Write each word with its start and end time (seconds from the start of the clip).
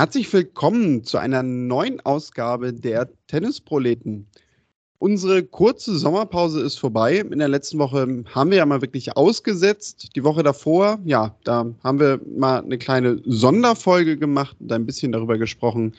Herzlich 0.00 0.32
willkommen 0.32 1.04
zu 1.04 1.18
einer 1.18 1.42
neuen 1.42 2.00
Ausgabe 2.00 2.72
der 2.72 3.10
Tennisproleten. 3.26 4.26
Unsere 4.98 5.42
kurze 5.42 5.94
Sommerpause 5.94 6.62
ist 6.62 6.78
vorbei. 6.78 7.18
In 7.18 7.38
der 7.38 7.48
letzten 7.48 7.78
Woche 7.78 8.24
haben 8.34 8.50
wir 8.50 8.56
ja 8.56 8.64
mal 8.64 8.80
wirklich 8.80 9.14
ausgesetzt. 9.14 10.16
Die 10.16 10.24
Woche 10.24 10.42
davor, 10.42 11.00
ja, 11.04 11.36
da 11.44 11.66
haben 11.84 12.00
wir 12.00 12.18
mal 12.34 12.62
eine 12.62 12.78
kleine 12.78 13.20
Sonderfolge 13.26 14.16
gemacht 14.16 14.56
und 14.58 14.72
ein 14.72 14.86
bisschen 14.86 15.12
darüber 15.12 15.36
gesprochen, 15.36 15.94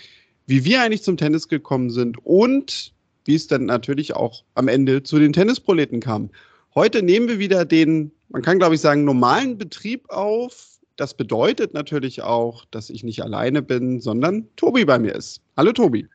wie 0.48 0.66
wir 0.66 0.82
eigentlich 0.82 1.04
zum 1.04 1.18
Tennis 1.18 1.48
gekommen 1.48 1.92
sind 1.92 2.18
und 2.26 2.94
wie 3.26 3.36
es 3.36 3.46
dann 3.46 3.66
natürlich 3.66 4.16
auch 4.16 4.44
am 4.56 4.68
Ende 4.68 5.04
zu 5.04 5.20
den 5.20 5.32
Tennisproleten 5.32 6.00
kam. 6.00 6.32
Heute 6.74 7.04
nehmen 7.04 7.28
wir 7.28 7.38
wieder 7.38 7.66
den, 7.66 8.12
man 8.30 8.42
kann 8.42 8.58
glaube 8.58 8.74
ich 8.74 8.82
sagen, 8.82 9.04
normalen 9.04 9.60
Betrieb 9.60 10.10
auf 10.10 10.71
das 11.02 11.16
bedeutet 11.16 11.74
natürlich 11.74 12.22
auch, 12.22 12.64
dass 12.70 12.92
ich 12.92 13.04
nicht 13.04 13.24
alleine 13.24 13.64
bin, 13.64 14.00
sondern 14.00 14.48
Tobi 14.56 14.86
bei 14.86 15.00
mir 15.00 15.16
ist. 15.16 15.42
Hallo 15.58 15.72
Tobi. 15.72 16.08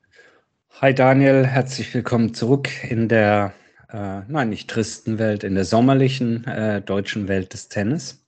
Hi 0.80 0.94
Daniel, 0.94 1.44
herzlich 1.44 1.92
willkommen 1.92 2.34
zurück 2.34 2.68
in 2.88 3.08
der, 3.08 3.52
äh, 3.92 4.20
nein, 4.28 4.50
nicht 4.50 4.70
tristen 4.70 5.18
Welt, 5.18 5.42
in 5.42 5.56
der 5.56 5.64
sommerlichen 5.64 6.44
äh, 6.44 6.80
deutschen 6.82 7.26
Welt 7.26 7.52
des 7.52 7.68
Tennis. 7.68 8.24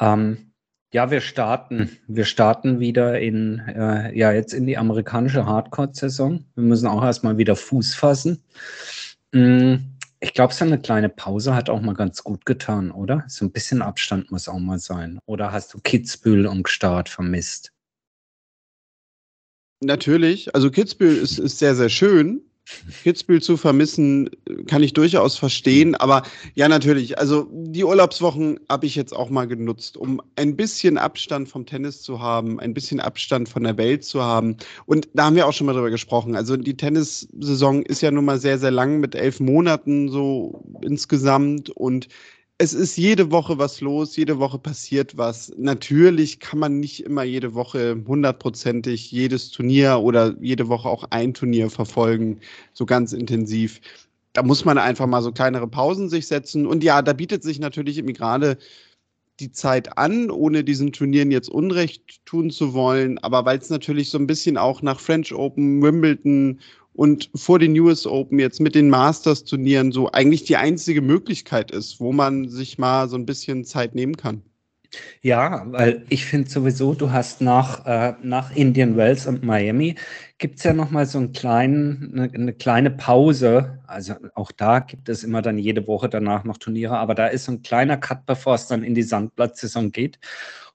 Ähm, 0.00 0.52
ja, 0.90 1.10
wir 1.10 1.20
starten, 1.20 1.98
wir 2.08 2.24
starten 2.24 2.80
wieder 2.80 3.20
in, 3.20 3.58
äh, 3.58 4.18
ja, 4.18 4.32
jetzt 4.32 4.54
in 4.54 4.66
die 4.66 4.78
amerikanische 4.78 5.44
Hardcore-Saison. 5.44 6.46
Wir 6.54 6.64
müssen 6.64 6.86
auch 6.86 7.04
erstmal 7.04 7.36
wieder 7.36 7.56
Fuß 7.56 7.94
fassen. 7.94 8.42
Mm 9.32 9.93
ich 10.24 10.32
glaube, 10.32 10.54
so 10.54 10.64
eine 10.64 10.80
kleine 10.80 11.10
Pause 11.10 11.54
hat 11.54 11.68
auch 11.68 11.82
mal 11.82 11.94
ganz 11.94 12.24
gut 12.24 12.46
getan, 12.46 12.90
oder? 12.90 13.24
So 13.28 13.44
ein 13.44 13.52
bisschen 13.52 13.82
Abstand 13.82 14.30
muss 14.30 14.48
auch 14.48 14.58
mal 14.58 14.78
sein. 14.78 15.18
Oder 15.26 15.52
hast 15.52 15.74
du 15.74 15.80
Kitzbühel 15.80 16.46
und 16.46 16.66
Start 16.66 17.10
vermisst? 17.10 17.72
Natürlich. 19.80 20.54
Also 20.54 20.70
Kitzbühel 20.70 21.18
ist, 21.18 21.38
ist 21.38 21.58
sehr, 21.58 21.74
sehr 21.74 21.90
schön. 21.90 22.40
Kitzbühel 23.02 23.42
zu 23.42 23.56
vermissen, 23.56 24.30
kann 24.66 24.82
ich 24.82 24.92
durchaus 24.92 25.36
verstehen. 25.36 25.94
Aber 25.94 26.22
ja, 26.54 26.68
natürlich. 26.68 27.18
Also 27.18 27.48
die 27.52 27.84
Urlaubswochen 27.84 28.58
habe 28.68 28.86
ich 28.86 28.94
jetzt 28.94 29.14
auch 29.14 29.30
mal 29.30 29.46
genutzt, 29.46 29.96
um 29.96 30.20
ein 30.36 30.56
bisschen 30.56 30.98
Abstand 30.98 31.48
vom 31.48 31.66
Tennis 31.66 32.02
zu 32.02 32.20
haben, 32.20 32.58
ein 32.60 32.74
bisschen 32.74 33.00
Abstand 33.00 33.48
von 33.48 33.64
der 33.64 33.76
Welt 33.76 34.04
zu 34.04 34.22
haben. 34.22 34.56
Und 34.86 35.08
da 35.14 35.26
haben 35.26 35.36
wir 35.36 35.46
auch 35.46 35.52
schon 35.52 35.66
mal 35.66 35.74
drüber 35.74 35.90
gesprochen. 35.90 36.36
Also 36.36 36.56
die 36.56 36.76
Tennissaison 36.76 37.82
ist 37.82 38.00
ja 38.00 38.10
nun 38.10 38.24
mal 38.24 38.38
sehr, 38.38 38.58
sehr 38.58 38.70
lang 38.70 39.00
mit 39.00 39.14
elf 39.14 39.40
Monaten 39.40 40.08
so 40.08 40.64
insgesamt. 40.82 41.70
Und 41.70 42.08
es 42.58 42.72
ist 42.72 42.96
jede 42.96 43.30
Woche 43.32 43.58
was 43.58 43.80
los, 43.80 44.16
jede 44.16 44.38
Woche 44.38 44.58
passiert 44.58 45.16
was. 45.16 45.52
Natürlich 45.56 46.38
kann 46.38 46.60
man 46.60 46.78
nicht 46.78 47.04
immer 47.04 47.24
jede 47.24 47.54
Woche 47.54 48.00
hundertprozentig 48.06 49.10
jedes 49.10 49.50
Turnier 49.50 49.98
oder 50.00 50.36
jede 50.40 50.68
Woche 50.68 50.88
auch 50.88 51.04
ein 51.10 51.34
Turnier 51.34 51.68
verfolgen, 51.68 52.40
so 52.72 52.86
ganz 52.86 53.12
intensiv. 53.12 53.80
Da 54.34 54.42
muss 54.42 54.64
man 54.64 54.78
einfach 54.78 55.06
mal 55.06 55.22
so 55.22 55.32
kleinere 55.32 55.68
Pausen 55.68 56.08
sich 56.08 56.26
setzen. 56.28 56.66
Und 56.66 56.84
ja, 56.84 57.02
da 57.02 57.12
bietet 57.12 57.42
sich 57.42 57.58
natürlich 57.58 57.98
irgendwie 57.98 58.14
gerade 58.14 58.58
die 59.40 59.50
Zeit 59.52 59.98
an, 59.98 60.30
ohne 60.30 60.62
diesen 60.64 60.92
Turnieren 60.92 61.32
jetzt 61.32 61.48
Unrecht 61.48 62.24
tun 62.24 62.50
zu 62.50 62.72
wollen. 62.72 63.18
Aber 63.18 63.44
weil 63.44 63.58
es 63.58 63.70
natürlich 63.70 64.10
so 64.10 64.18
ein 64.18 64.26
bisschen 64.28 64.58
auch 64.58 64.82
nach 64.82 65.00
French 65.00 65.34
Open, 65.34 65.82
Wimbledon 65.82 66.60
und 66.94 67.30
vor 67.34 67.58
den 67.58 67.78
US 67.78 68.06
Open 68.06 68.38
jetzt 68.38 68.60
mit 68.60 68.74
den 68.74 68.88
Masters-Turnieren 68.88 69.92
so 69.92 70.10
eigentlich 70.12 70.44
die 70.44 70.56
einzige 70.56 71.02
Möglichkeit 71.02 71.70
ist, 71.70 72.00
wo 72.00 72.12
man 72.12 72.48
sich 72.48 72.78
mal 72.78 73.08
so 73.08 73.16
ein 73.16 73.26
bisschen 73.26 73.64
Zeit 73.64 73.94
nehmen 73.94 74.16
kann. 74.16 74.42
Ja, 75.22 75.64
weil 75.66 76.04
ich 76.08 76.24
finde 76.24 76.48
sowieso, 76.48 76.94
du 76.94 77.10
hast 77.10 77.40
nach, 77.40 77.84
äh, 77.86 78.14
nach 78.22 78.54
Indian 78.54 78.96
Wells 78.96 79.26
und 79.26 79.42
Miami 79.42 79.96
gibt 80.38 80.58
es 80.58 80.64
ja 80.64 80.72
nochmal 80.72 81.06
so 81.06 81.18
einen 81.18 81.32
kleinen, 81.32 82.12
eine, 82.12 82.32
eine, 82.32 82.52
kleine 82.52 82.90
Pause. 82.90 83.78
Also 83.86 84.14
auch 84.34 84.52
da 84.52 84.80
gibt 84.80 85.08
es 85.08 85.24
immer 85.24 85.42
dann 85.42 85.58
jede 85.58 85.86
Woche 85.86 86.08
danach 86.08 86.44
noch 86.44 86.58
Turniere, 86.58 86.96
aber 86.98 87.14
da 87.14 87.26
ist 87.26 87.44
so 87.44 87.52
ein 87.52 87.62
kleiner 87.62 87.96
Cut, 87.96 88.26
bevor 88.26 88.54
es 88.54 88.66
dann 88.66 88.84
in 88.84 88.94
die 88.94 89.02
Sandplatzsaison 89.02 89.90
geht. 89.92 90.18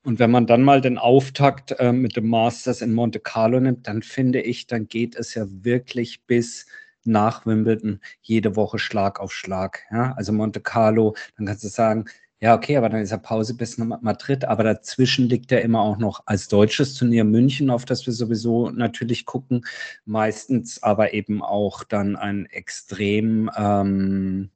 Und 0.04 0.20
wenn 0.20 0.32
man 0.32 0.48
dann 0.48 0.64
mal 0.64 0.82
den 0.82 0.98
Auftakt 0.98 1.72
äh, 1.80 1.92
mit 1.92 2.16
dem 2.16 2.30
Masters 2.30 2.82
in 2.82 2.94
Monte 2.94 3.20
Carlo 3.20 3.60
nimmt, 3.60 3.88
dann 3.88 4.02
finde 4.02 4.42
ich, 4.42 4.68
dann 4.68 4.88
geht 4.88 5.16
es 5.16 5.34
ja 5.34 5.46
wirklich 5.48 6.24
bis 6.26 6.66
nach 7.04 7.46
Wimbledon 7.46 8.00
jede 8.22 8.56
Woche 8.56 8.80
Schlag 8.80 9.20
auf 9.20 9.34
Schlag. 9.34 9.82
Ja? 9.92 10.14
Also 10.14 10.32
Monte 10.32 10.62
Carlo, 10.62 11.16
dann 11.38 11.48
kannst 11.48 11.64
du 11.64 11.68
sagen, 11.68 12.06
ja, 12.42 12.56
okay, 12.56 12.78
aber 12.78 12.88
dann 12.88 13.02
ist 13.02 13.10
ja 13.12 13.18
Pause 13.18 13.54
bis 13.54 13.78
nach 13.78 14.02
Madrid. 14.02 14.46
Aber 14.46 14.64
dazwischen 14.64 15.28
liegt 15.28 15.52
ja 15.52 15.58
immer 15.58 15.82
auch 15.82 15.98
noch 15.98 16.24
als 16.26 16.48
deutsches 16.48 16.94
Turnier 16.94 17.26
München, 17.26 17.70
auf 17.70 17.84
das 17.84 18.06
wir 18.06 18.14
sowieso 18.14 18.70
natürlich 18.70 19.26
gucken. 19.26 19.66
Meistens 20.06 20.82
aber 20.82 21.14
eben 21.14 21.44
auch 21.44 21.84
dann 21.84 22.16
ein 22.16 22.46
extrem 22.46 23.52
ähm, 23.58 24.52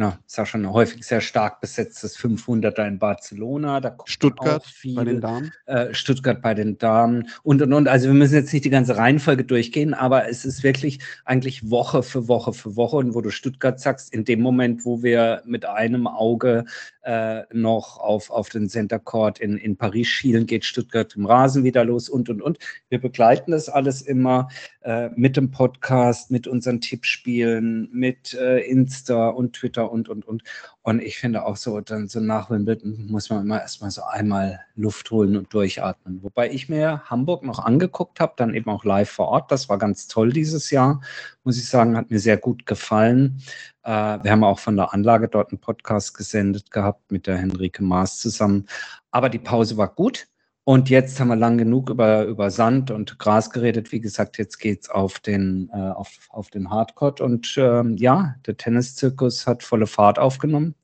na, 0.00 0.18
ist 0.26 0.38
ja 0.38 0.46
schon 0.46 0.72
häufig 0.72 1.04
sehr 1.04 1.20
stark 1.20 1.60
besetztes 1.60 2.18
500er 2.18 2.88
in 2.88 2.98
Barcelona. 2.98 3.80
Da 3.80 3.98
Stuttgart 4.06 4.64
viel, 4.64 4.94
bei 4.94 5.04
den 5.04 5.20
Damen. 5.20 5.52
Äh, 5.66 5.92
Stuttgart 5.92 6.40
bei 6.40 6.54
den 6.54 6.78
Damen 6.78 7.28
und 7.42 7.60
und 7.60 7.70
und. 7.74 7.86
Also 7.86 8.06
wir 8.06 8.14
müssen 8.14 8.32
jetzt 8.32 8.50
nicht 8.50 8.64
die 8.64 8.70
ganze 8.70 8.96
Reihenfolge 8.96 9.44
durchgehen, 9.44 9.92
aber 9.92 10.26
es 10.26 10.46
ist 10.46 10.62
wirklich 10.62 11.00
eigentlich 11.26 11.68
Woche 11.68 12.02
für 12.02 12.28
Woche 12.28 12.54
für 12.54 12.76
Woche. 12.76 12.96
Und 12.96 13.14
wo 13.14 13.20
du 13.20 13.28
Stuttgart 13.28 13.78
sagst, 13.78 14.14
in 14.14 14.24
dem 14.24 14.40
Moment, 14.40 14.86
wo 14.86 15.02
wir 15.02 15.42
mit 15.44 15.66
einem 15.66 16.06
Auge 16.06 16.64
äh, 17.02 17.42
noch 17.52 17.98
auf, 17.98 18.30
auf 18.30 18.48
den 18.48 18.68
Center 18.68 18.98
Court 18.98 19.38
in, 19.38 19.56
in 19.56 19.76
Paris 19.76 20.08
schielen, 20.08 20.46
geht 20.46 20.64
Stuttgart 20.64 21.14
im 21.16 21.26
Rasen 21.26 21.64
wieder 21.64 21.84
los 21.84 22.08
und 22.08 22.28
und 22.28 22.42
und. 22.42 22.58
Wir 22.88 23.00
begleiten 23.00 23.52
das 23.52 23.68
alles 23.68 24.02
immer 24.02 24.48
äh, 24.82 25.08
mit 25.16 25.36
dem 25.36 25.50
Podcast, 25.50 26.30
mit 26.30 26.46
unseren 26.46 26.80
Tippspielen, 26.80 27.88
mit 27.92 28.34
äh, 28.34 28.60
Insta 28.60 29.28
und 29.28 29.54
Twitter 29.54 29.90
und, 29.90 30.08
und, 30.08 30.26
und. 30.26 30.42
Und 30.82 31.02
ich 31.02 31.18
finde 31.18 31.44
auch 31.44 31.56
so, 31.56 31.80
dann 31.80 32.08
so 32.08 32.20
nach 32.20 32.48
Wimbledon 32.48 33.06
muss 33.08 33.28
man 33.28 33.42
immer 33.42 33.60
erstmal 33.60 33.90
so 33.90 34.02
einmal 34.02 34.60
Luft 34.76 35.10
holen 35.10 35.36
und 35.36 35.52
durchatmen. 35.52 36.22
Wobei 36.22 36.50
ich 36.50 36.70
mir 36.70 37.02
Hamburg 37.04 37.44
noch 37.44 37.58
angeguckt 37.58 38.18
habe, 38.18 38.32
dann 38.36 38.54
eben 38.54 38.70
auch 38.70 38.84
live 38.84 39.10
vor 39.10 39.28
Ort. 39.28 39.52
Das 39.52 39.68
war 39.68 39.76
ganz 39.76 40.08
toll 40.08 40.32
dieses 40.32 40.70
Jahr, 40.70 41.02
muss 41.44 41.58
ich 41.58 41.68
sagen, 41.68 41.98
hat 41.98 42.10
mir 42.10 42.18
sehr 42.18 42.38
gut 42.38 42.64
gefallen. 42.64 43.42
Äh, 43.82 43.90
wir 43.90 44.30
haben 44.30 44.42
auch 44.42 44.58
von 44.58 44.76
der 44.76 44.94
Anlage 44.94 45.28
dort 45.28 45.50
einen 45.52 45.60
Podcast 45.60 46.16
gesendet 46.16 46.70
gehabt 46.70 47.12
mit 47.12 47.26
der 47.26 47.36
Henrike 47.36 47.82
Maas 47.82 48.18
zusammen. 48.18 48.66
Aber 49.10 49.28
die 49.28 49.38
Pause 49.38 49.76
war 49.76 49.88
gut. 49.88 50.28
Und 50.64 50.90
jetzt 50.90 51.18
haben 51.18 51.28
wir 51.28 51.36
lang 51.36 51.58
genug 51.58 51.90
über, 51.90 52.24
über 52.24 52.50
Sand 52.50 52.90
und 52.90 53.18
Gras 53.18 53.50
geredet. 53.50 53.92
Wie 53.92 54.00
gesagt, 54.00 54.38
jetzt 54.38 54.58
geht 54.58 54.82
es 54.82 54.90
auf 54.90 55.18
den, 55.18 55.70
äh, 55.72 55.76
auf, 55.76 56.10
auf 56.28 56.50
den 56.50 56.70
Hardcourt. 56.70 57.20
Und 57.20 57.54
ähm, 57.56 57.96
ja, 57.96 58.36
der 58.46 58.56
Tenniszirkus 58.56 59.46
hat 59.46 59.62
volle 59.62 59.86
Fahrt 59.86 60.18
aufgenommen. 60.18 60.74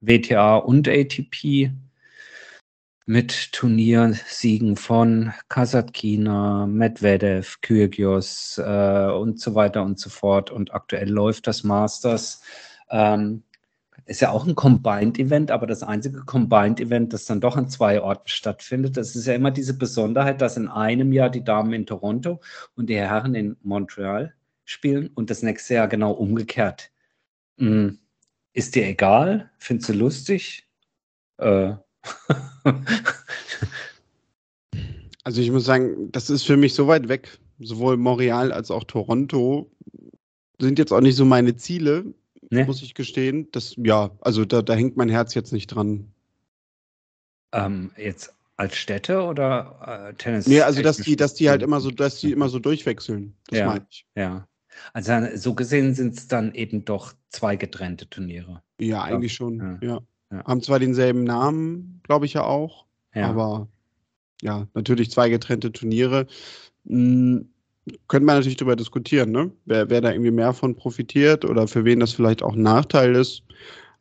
WTA 0.00 0.56
und 0.56 0.86
ATP 0.86 1.72
mit 3.06 3.52
Turniersiegen 3.52 4.76
von 4.76 5.32
Kasatkina, 5.48 6.66
Medvedev, 6.66 7.60
Kyrgios 7.62 8.58
äh, 8.58 9.10
und 9.10 9.40
so 9.40 9.54
weiter 9.54 9.82
und 9.82 9.98
so 9.98 10.10
fort. 10.10 10.50
Und 10.50 10.72
aktuell 10.74 11.10
läuft 11.10 11.46
das 11.46 11.64
Masters. 11.64 12.42
Ähm, 12.90 13.42
ist 14.06 14.20
ja 14.20 14.30
auch 14.30 14.46
ein 14.46 14.54
Combined-Event, 14.54 15.50
aber 15.50 15.66
das 15.66 15.82
einzige 15.82 16.20
Combined-Event, 16.20 17.12
das 17.12 17.26
dann 17.26 17.40
doch 17.40 17.56
an 17.56 17.68
zwei 17.68 18.00
Orten 18.00 18.28
stattfindet. 18.28 18.96
Das 18.96 19.14
ist 19.14 19.26
ja 19.26 19.34
immer 19.34 19.50
diese 19.50 19.74
Besonderheit, 19.74 20.40
dass 20.40 20.56
in 20.56 20.68
einem 20.68 21.12
Jahr 21.12 21.30
die 21.30 21.44
Damen 21.44 21.72
in 21.72 21.86
Toronto 21.86 22.40
und 22.74 22.88
die 22.88 22.96
Herren 22.96 23.34
in 23.34 23.56
Montreal 23.62 24.34
spielen 24.64 25.10
und 25.14 25.30
das 25.30 25.42
nächste 25.42 25.74
Jahr 25.74 25.88
genau 25.88 26.12
umgekehrt. 26.12 26.90
Hm. 27.58 27.98
Ist 28.52 28.74
dir 28.74 28.86
egal? 28.86 29.50
Findest 29.58 29.88
du 29.90 29.92
lustig? 29.94 30.68
Äh. 31.38 31.74
also 35.24 35.40
ich 35.40 35.50
muss 35.50 35.64
sagen, 35.64 36.10
das 36.12 36.28
ist 36.28 36.42
für 36.42 36.56
mich 36.56 36.74
so 36.74 36.86
weit 36.86 37.08
weg. 37.08 37.38
Sowohl 37.60 37.96
Montreal 37.96 38.52
als 38.52 38.70
auch 38.70 38.84
Toronto 38.84 39.70
sind 40.58 40.78
jetzt 40.78 40.92
auch 40.92 41.00
nicht 41.00 41.16
so 41.16 41.24
meine 41.24 41.56
Ziele 41.56 42.12
nee. 42.52 42.64
muss 42.64 42.82
ich 42.82 42.94
gestehen. 42.94 43.48
Das, 43.52 43.74
ja, 43.76 44.10
also 44.20 44.44
da, 44.44 44.62
da 44.62 44.74
hängt 44.74 44.96
mein 44.96 45.08
Herz 45.08 45.34
jetzt 45.34 45.52
nicht 45.52 45.68
dran. 45.68 46.12
Ähm, 47.52 47.90
jetzt 47.96 48.34
als 48.56 48.76
Städte 48.76 49.22
oder 49.22 50.08
äh, 50.10 50.14
Tennis? 50.14 50.46
Nee, 50.46 50.60
also 50.60 50.82
dass 50.82 50.98
die, 50.98 51.16
dass 51.16 51.34
die 51.34 51.50
halt 51.50 51.62
immer 51.62 51.80
so, 51.80 51.90
dass 51.90 52.20
die 52.20 52.32
immer 52.32 52.48
so 52.48 52.58
durchwechseln. 52.58 53.34
Das 53.48 53.58
ja, 53.58 53.66
meine 53.66 53.86
ich. 53.90 54.06
Ja. 54.14 54.46
Also 54.92 55.12
so 55.34 55.54
gesehen 55.54 55.94
sind 55.94 56.16
es 56.16 56.28
dann 56.28 56.54
eben 56.54 56.84
doch 56.84 57.12
zwei 57.28 57.56
getrennte 57.56 58.08
Turniere. 58.08 58.62
Ja, 58.78 59.02
eigentlich 59.02 59.34
schon. 59.34 59.58
Ja. 59.58 59.78
ja. 59.88 60.00
ja. 60.30 60.44
Haben 60.44 60.62
zwar 60.62 60.78
denselben 60.78 61.24
Namen, 61.24 62.00
glaube 62.04 62.26
ich 62.26 62.34
ja 62.34 62.44
auch, 62.44 62.86
ja. 63.14 63.28
aber 63.28 63.68
ja, 64.40 64.66
natürlich 64.74 65.10
zwei 65.10 65.28
getrennte 65.28 65.72
Turniere. 65.72 66.26
Hm, 66.86 67.51
könnte 68.08 68.26
man 68.26 68.36
natürlich 68.36 68.56
darüber 68.56 68.76
diskutieren, 68.76 69.32
ne? 69.32 69.50
wer, 69.64 69.90
wer 69.90 70.00
da 70.00 70.12
irgendwie 70.12 70.30
mehr 70.30 70.52
von 70.52 70.76
profitiert 70.76 71.44
oder 71.44 71.66
für 71.66 71.84
wen 71.84 72.00
das 72.00 72.12
vielleicht 72.12 72.42
auch 72.42 72.54
ein 72.54 72.62
Nachteil 72.62 73.16
ist. 73.16 73.42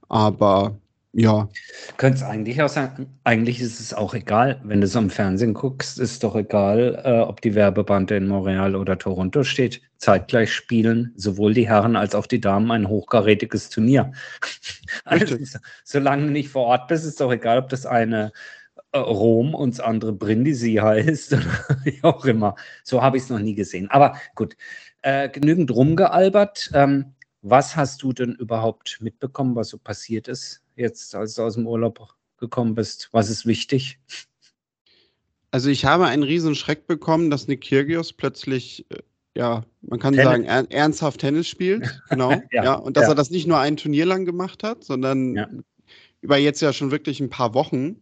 Aber 0.09 0.77
Ja. 1.13 1.49
Könnte 1.97 2.17
es 2.17 2.23
eigentlich 2.23 2.61
auch 2.61 2.69
sagen, 2.69 3.19
eigentlich 3.25 3.59
ist 3.59 3.81
es 3.81 3.93
auch 3.93 4.13
egal, 4.13 4.61
wenn 4.63 4.79
du 4.79 4.85
es 4.85 4.95
am 4.95 5.09
Fernsehen 5.09 5.53
guckst, 5.53 5.99
ist 5.99 6.23
doch 6.23 6.35
egal, 6.35 7.01
äh, 7.03 7.19
ob 7.19 7.41
die 7.41 7.53
Werbebande 7.53 8.15
in 8.15 8.27
Montreal 8.27 8.75
oder 8.77 8.97
Toronto 8.97 9.43
steht. 9.43 9.81
Zeitgleich 9.97 10.53
spielen 10.53 11.13
sowohl 11.17 11.53
die 11.53 11.67
Herren 11.67 11.97
als 11.97 12.15
auch 12.15 12.27
die 12.27 12.39
Damen 12.39 12.71
ein 12.71 12.87
hochkarätiges 12.87 13.69
Turnier. 13.69 14.13
also, 15.05 15.35
solange 15.83 16.27
du 16.27 16.31
nicht 16.31 16.49
vor 16.49 16.65
Ort 16.65 16.87
bist, 16.87 17.05
ist 17.05 17.19
doch 17.19 17.31
egal, 17.31 17.59
ob 17.59 17.69
das 17.69 17.85
eine 17.85 18.31
Rom 18.97 19.55
und 19.55 19.71
das 19.71 19.79
andere 19.79 20.13
Brindisi 20.13 20.75
heißt 20.75 21.33
oder 21.33 21.79
wie 21.83 22.03
auch 22.03 22.25
immer. 22.25 22.55
So 22.83 23.01
habe 23.01 23.17
ich 23.17 23.23
es 23.23 23.29
noch 23.29 23.39
nie 23.39 23.55
gesehen. 23.55 23.89
Aber 23.89 24.15
gut, 24.35 24.55
äh, 25.01 25.29
genügend 25.29 25.71
rumgealbert. 25.71 26.71
Ähm, 26.73 27.13
was 27.41 27.75
hast 27.75 28.03
du 28.03 28.13
denn 28.13 28.33
überhaupt 28.35 28.99
mitbekommen, 29.01 29.55
was 29.55 29.69
so 29.69 29.77
passiert 29.77 30.27
ist, 30.27 30.61
jetzt 30.75 31.15
als 31.15 31.35
du 31.35 31.41
aus 31.41 31.55
dem 31.55 31.65
Urlaub 31.65 32.15
gekommen 32.37 32.75
bist? 32.75 33.09
Was 33.11 33.29
ist 33.29 33.45
wichtig? 33.45 33.99
Also 35.49 35.69
ich 35.69 35.85
habe 35.85 36.05
einen 36.05 36.23
riesen 36.23 36.55
Schreck 36.55 36.87
bekommen, 36.87 37.29
dass 37.29 37.47
Nick 37.47 37.61
Kyrgios 37.61 38.13
plötzlich, 38.13 38.85
äh, 38.89 38.99
ja, 39.35 39.65
man 39.81 39.99
kann 39.99 40.13
Tennis. 40.13 40.31
sagen, 40.31 40.43
er 40.43 40.71
ernsthaft 40.71 41.21
Tennis 41.21 41.47
spielt. 41.47 42.01
Genau. 42.09 42.31
ja, 42.51 42.63
ja, 42.63 42.73
Und 42.75 42.95
dass 42.95 43.03
ja. 43.03 43.09
er 43.09 43.15
das 43.15 43.31
nicht 43.31 43.47
nur 43.47 43.57
ein 43.57 43.77
Turnier 43.77 44.05
lang 44.05 44.25
gemacht 44.25 44.63
hat, 44.63 44.83
sondern 44.83 45.35
ja. 45.35 45.49
über 46.21 46.37
jetzt 46.37 46.61
ja 46.61 46.73
schon 46.73 46.91
wirklich 46.91 47.19
ein 47.19 47.29
paar 47.29 47.53
Wochen. 47.53 48.01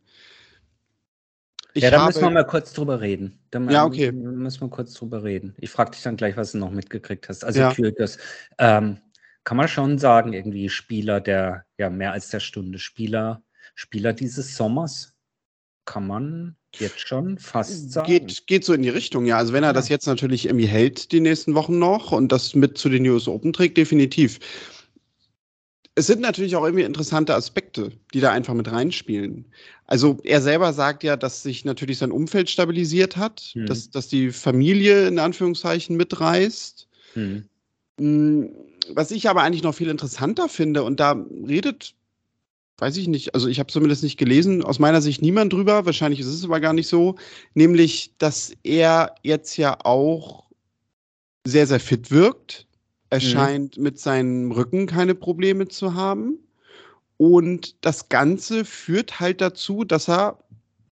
Ich 1.73 1.83
ja, 1.83 1.91
da 1.91 2.05
müssen 2.05 2.21
wir 2.21 2.29
mal 2.31 2.45
kurz 2.45 2.73
drüber 2.73 2.99
reden. 2.99 3.39
Da 3.51 3.59
ja, 3.61 3.85
okay. 3.85 4.11
müssen 4.11 4.61
wir 4.61 4.69
kurz 4.69 4.93
drüber 4.93 5.23
reden. 5.23 5.53
Ich 5.57 5.69
frage 5.69 5.91
dich 5.91 6.01
dann 6.01 6.17
gleich, 6.17 6.35
was 6.35 6.53
du 6.53 6.57
noch 6.57 6.71
mitgekriegt 6.71 7.29
hast. 7.29 7.43
Also 7.43 7.59
ja. 7.59 7.73
Kyrgios. 7.73 8.17
Ähm, 8.57 8.97
kann 9.43 9.57
man 9.57 9.67
schon 9.67 9.97
sagen, 9.97 10.33
irgendwie 10.33 10.69
Spieler 10.69 11.21
der, 11.21 11.65
ja, 11.77 11.89
mehr 11.89 12.11
als 12.11 12.29
der 12.29 12.39
Stunde 12.39 12.79
Spieler, 12.79 13.43
Spieler 13.75 14.13
dieses 14.13 14.55
Sommers? 14.55 15.13
Kann 15.85 16.05
man 16.05 16.55
jetzt 16.75 16.99
schon 16.99 17.39
fast 17.39 17.91
sagen. 17.91 18.07
Geht, 18.07 18.45
geht 18.45 18.63
so 18.63 18.73
in 18.73 18.83
die 18.83 18.89
Richtung, 18.89 19.25
ja. 19.25 19.37
Also 19.37 19.53
wenn 19.53 19.63
er 19.63 19.69
ja. 19.69 19.73
das 19.73 19.89
jetzt 19.89 20.05
natürlich 20.05 20.45
irgendwie 20.45 20.67
hält 20.67 21.11
die 21.11 21.19
nächsten 21.19 21.55
Wochen 21.55 21.79
noch 21.79 22.11
und 22.11 22.31
das 22.31 22.53
mit 22.53 22.77
zu 22.77 22.89
den 22.89 23.07
US 23.07 23.27
Open 23.27 23.53
trägt, 23.53 23.77
definitiv. 23.77 24.39
Es 25.99 26.07
sind 26.07 26.21
natürlich 26.21 26.55
auch 26.55 26.63
irgendwie 26.63 26.85
interessante 26.85 27.35
Aspekte, 27.35 27.91
die 28.13 28.21
da 28.21 28.31
einfach 28.31 28.53
mit 28.53 28.71
reinspielen. 28.71 29.43
Also 29.85 30.17
er 30.23 30.41
selber 30.41 30.71
sagt 30.71 31.03
ja, 31.03 31.17
dass 31.17 31.43
sich 31.43 31.65
natürlich 31.65 31.97
sein 31.97 32.13
Umfeld 32.13 32.49
stabilisiert 32.49 33.17
hat, 33.17 33.41
hm. 33.51 33.65
dass, 33.65 33.89
dass 33.89 34.07
die 34.07 34.31
Familie 34.31 35.09
in 35.09 35.19
Anführungszeichen 35.19 35.97
mitreißt. 35.97 36.87
Hm. 37.15 37.43
hm 37.99 38.49
was 38.91 39.11
ich 39.11 39.27
aber 39.27 39.43
eigentlich 39.43 39.61
noch 39.61 39.75
viel 39.75 39.89
interessanter 39.89 40.47
finde, 40.47 40.83
und 40.83 41.01
da 41.01 41.23
redet, 41.45 41.95
weiß 42.77 42.95
ich 42.95 43.09
nicht, 43.09 43.35
also 43.35 43.49
ich 43.49 43.59
habe 43.59 43.71
zumindest 43.71 44.01
nicht 44.01 44.17
gelesen, 44.17 44.63
aus 44.63 44.79
meiner 44.79 45.01
Sicht 45.01 45.21
niemand 45.21 45.51
drüber, 45.51 45.85
wahrscheinlich 45.85 46.21
ist 46.21 46.27
es 46.27 46.45
aber 46.45 46.61
gar 46.61 46.73
nicht 46.73 46.87
so, 46.87 47.17
nämlich, 47.53 48.13
dass 48.19 48.53
er 48.63 49.15
jetzt 49.21 49.57
ja 49.57 49.77
auch 49.83 50.45
sehr, 51.45 51.67
sehr 51.67 51.81
fit 51.81 52.09
wirkt. 52.09 52.65
Er 53.09 53.19
mhm. 53.19 53.23
scheint 53.23 53.77
mit 53.77 53.99
seinem 53.99 54.51
Rücken 54.51 54.87
keine 54.87 55.15
Probleme 55.15 55.67
zu 55.67 55.93
haben. 55.93 56.39
Und 57.17 57.83
das 57.85 58.09
Ganze 58.09 58.63
führt 58.63 59.19
halt 59.19 59.41
dazu, 59.41 59.83
dass 59.83 60.07
er, 60.07 60.39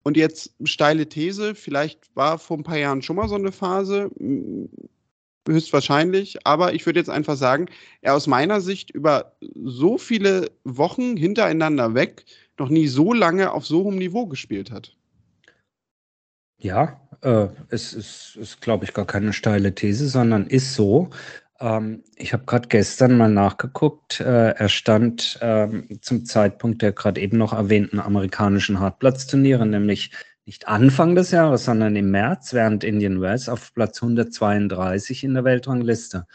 und 0.04 0.18
jetzt 0.18 0.54
steile 0.66 1.08
These, 1.08 1.56
vielleicht 1.56 2.16
war 2.16 2.38
vor 2.38 2.58
ein 2.58 2.64
paar 2.64 2.78
Jahren 2.78 3.02
schon 3.02 3.16
mal 3.16 3.30
so 3.30 3.36
eine 3.36 3.52
Phase, 3.52 4.10
höchstwahrscheinlich. 5.48 6.46
Aber 6.46 6.74
ich 6.74 6.86
würde 6.86 7.00
jetzt 7.00 7.10
einfach 7.10 7.38
sagen, 7.38 7.68
er 8.02 8.16
aus 8.16 8.28
meiner 8.28 8.62
Sicht 8.62 8.92
über 8.92 9.34
so 9.42 9.98
viele 9.98 10.52
Wochen 10.64 11.16
hintereinander 11.16 11.94
weg 11.94 12.26
noch 12.60 12.70
nie 12.70 12.88
so 12.88 13.14
lange 13.14 13.52
auf 13.52 13.66
so 13.66 13.84
hohem 13.84 13.98
Niveau 13.98 14.26
gespielt 14.26 14.72
hat. 14.72 14.96
Ja, 16.60 17.00
äh, 17.22 17.48
es 17.70 17.94
ist, 17.94 18.36
ist 18.36 18.62
glaube 18.62 18.86
ich, 18.86 18.94
gar 18.94 19.06
keine 19.06 19.32
steile 19.32 19.74
These, 19.76 20.10
sondern 20.10 20.48
ist 20.48 20.74
so. 20.74 21.10
Ähm, 21.60 22.04
ich 22.16 22.34
habe 22.34 22.46
gerade 22.46 22.68
gestern 22.68 23.18
mal 23.18 23.30
nachgeguckt. 23.30 24.20
Äh, 24.20 24.52
er 24.52 24.70
stand 24.70 25.40
ähm, 25.42 26.00
zum 26.02 26.26
Zeitpunkt 26.26 26.82
der 26.82 26.92
gerade 26.92 27.20
eben 27.22 27.38
noch 27.38 27.54
erwähnten 27.54 28.00
amerikanischen 28.00 28.80
Hartplatzturniere, 28.80 29.66
nämlich 29.66 30.12
nicht 30.46 30.68
Anfang 30.68 31.16
des 31.16 31.32
Jahres, 31.32 31.66
sondern 31.66 31.96
im 31.96 32.10
März, 32.12 32.54
während 32.54 32.84
Indian 32.84 33.20
Wells 33.20 33.50
auf 33.50 33.74
Platz 33.74 34.02
132 34.02 35.24
in 35.24 35.34
der 35.34 35.44
Weltrangliste. 35.44 36.26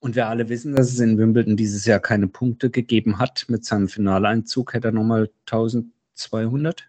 Und 0.00 0.16
wir 0.16 0.26
alle 0.26 0.48
wissen, 0.48 0.74
dass 0.74 0.92
es 0.92 1.00
in 1.00 1.18
Wimbledon 1.18 1.56
dieses 1.56 1.84
Jahr 1.86 2.00
keine 2.00 2.28
Punkte 2.28 2.70
gegeben 2.70 3.18
hat. 3.18 3.46
Mit 3.48 3.64
seinem 3.64 3.88
Finaleinzug 3.88 4.74
hätte 4.74 4.88
er 4.88 4.92
nochmal 4.92 5.30
1200 5.46 6.88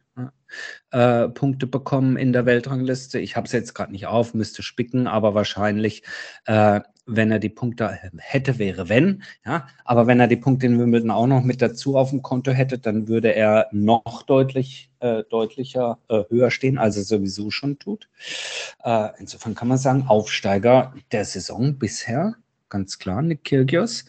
äh, 0.92 1.30
Punkte 1.30 1.68
bekommen 1.68 2.18
in 2.18 2.34
der 2.34 2.46
Weltrangliste. 2.46 3.19
Ich 3.19 3.36
habe 3.36 3.46
es 3.46 3.52
jetzt 3.52 3.74
gerade 3.74 3.92
nicht 3.92 4.08
auf, 4.08 4.34
müsste 4.34 4.64
spicken, 4.64 5.08
aber 5.08 5.36
wahrscheinlich 5.36 6.04
äh, 6.46 6.81
wenn 7.07 7.31
er 7.31 7.39
die 7.39 7.50
Punkte 7.50 7.89
hätte, 8.18 8.59
wäre 8.59 8.89
wenn. 8.89 9.24
Ja, 9.45 9.68
aber 9.86 10.06
wenn 10.07 10.19
er 10.19 10.27
die 10.27 10.36
Punkte 10.36 10.65
in 10.68 10.77
Wimbledon 10.77 11.09
auch 11.09 11.25
noch 11.25 11.44
mit 11.44 11.62
dazu 11.62 11.98
auf 11.98 12.12
dem 12.12 12.21
Konto 12.21 12.51
hätte, 12.51 12.77
dann 12.77 13.07
würde 13.07 13.33
er 13.33 13.68
noch 13.71 14.24
deutlich 14.24 14.92
äh, 15.00 15.24
deutlicher 15.30 16.00
äh, 16.09 16.24
höher 16.30 16.51
stehen, 16.51 16.77
als 16.77 16.98
er 16.98 17.04
sowieso 17.04 17.50
schon 17.50 17.80
tut. 17.80 18.09
Äh, 18.83 19.09
insofern 19.19 19.56
kann 19.56 19.68
man 19.68 19.77
sagen, 19.77 20.06
Aufsteiger 20.07 20.94
der 21.12 21.25
Saison 21.25 21.77
bisher, 21.80 22.36
ganz 22.69 23.00
klar, 23.00 23.21
Nick 23.21 23.45
Kyrgios. 23.45 24.06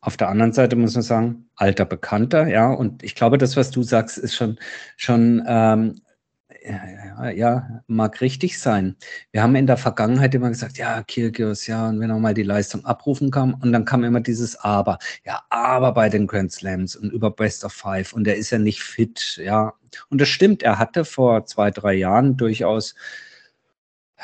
Auf 0.00 0.16
der 0.16 0.28
anderen 0.28 0.52
Seite 0.52 0.76
muss 0.76 0.94
man 0.94 1.02
sagen, 1.02 1.50
alter 1.56 1.84
Bekannter, 1.84 2.46
ja, 2.46 2.72
und 2.72 3.02
ich 3.02 3.14
glaube, 3.14 3.36
das, 3.36 3.56
was 3.56 3.70
du 3.70 3.82
sagst, 3.82 4.16
ist 4.16 4.34
schon, 4.36 4.58
schon 4.96 5.42
ähm, 5.46 6.00
ja, 6.62 7.30
ja, 7.30 7.82
mag 7.86 8.20
richtig 8.20 8.58
sein. 8.58 8.96
Wir 9.32 9.42
haben 9.42 9.54
in 9.54 9.66
der 9.66 9.76
Vergangenheit 9.76 10.34
immer 10.34 10.48
gesagt, 10.48 10.78
ja, 10.78 11.02
Kyrgios, 11.02 11.66
ja, 11.66 11.88
und 11.88 12.00
wenn 12.00 12.10
er 12.10 12.18
mal 12.18 12.34
die 12.34 12.42
Leistung 12.42 12.84
abrufen 12.84 13.30
kann, 13.30 13.54
und 13.54 13.72
dann 13.72 13.84
kam 13.84 14.04
immer 14.04 14.20
dieses 14.20 14.56
Aber. 14.56 14.98
Ja, 15.24 15.42
aber 15.50 15.92
bei 15.92 16.08
den 16.08 16.26
Grand 16.26 16.52
Slams 16.52 16.96
und 16.96 17.12
über 17.12 17.30
Best 17.30 17.64
of 17.64 17.72
Five 17.72 18.12
und 18.12 18.26
er 18.26 18.36
ist 18.36 18.50
ja 18.50 18.58
nicht 18.58 18.82
fit, 18.82 19.40
ja. 19.42 19.74
Und 20.10 20.20
das 20.20 20.28
stimmt, 20.28 20.62
er 20.62 20.78
hatte 20.78 21.04
vor 21.04 21.46
zwei, 21.46 21.70
drei 21.70 21.94
Jahren 21.94 22.36
durchaus 22.36 22.94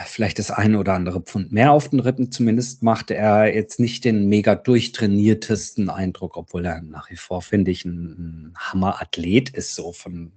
vielleicht 0.07 0.39
das 0.41 0.51
eine 0.51 0.79
oder 0.79 0.95
andere 0.95 1.21
Pfund 1.21 1.53
mehr 1.53 1.73
auf 1.73 1.89
den 1.89 2.01
Rippen. 2.01 2.33
Zumindest 2.33 2.83
machte 2.83 3.15
er 3.15 3.55
jetzt 3.55 3.79
nicht 3.79 4.05
den 4.05 4.29
mega 4.29 4.57
durchtrainiertesten 4.57 5.89
Eindruck, 5.89 6.37
obwohl 6.37 6.67
er 6.67 6.83
nach 6.83 7.11
wie 7.11 7.17
vor, 7.17 7.43
finde 7.43 7.71
ich, 7.71 7.85
ein 7.85 8.55
Hammer-Athlet 8.59 9.51
ist, 9.51 9.75
so 9.77 9.93
von 9.93 10.33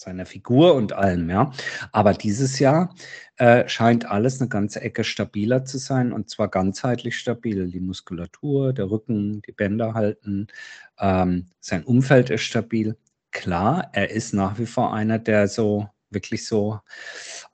seiner 0.00 0.26
Figur 0.26 0.74
und 0.74 0.92
allem, 0.92 1.28
ja. 1.28 1.52
Aber 1.92 2.14
dieses 2.14 2.58
Jahr 2.58 2.94
äh, 3.36 3.68
scheint 3.68 4.06
alles 4.06 4.40
eine 4.40 4.48
ganze 4.48 4.80
Ecke 4.80 5.04
stabiler 5.04 5.64
zu 5.64 5.78
sein 5.78 6.12
und 6.12 6.30
zwar 6.30 6.48
ganzheitlich 6.48 7.18
stabil. 7.18 7.70
Die 7.70 7.80
Muskulatur, 7.80 8.72
der 8.72 8.90
Rücken, 8.90 9.42
die 9.42 9.52
Bänder 9.52 9.94
halten, 9.94 10.46
ähm, 10.98 11.46
sein 11.60 11.84
Umfeld 11.84 12.30
ist 12.30 12.42
stabil. 12.42 12.96
Klar, 13.30 13.90
er 13.92 14.10
ist 14.10 14.32
nach 14.32 14.58
wie 14.58 14.66
vor 14.66 14.94
einer, 14.94 15.18
der 15.18 15.48
so 15.48 15.88
wirklich 16.10 16.46
so 16.46 16.80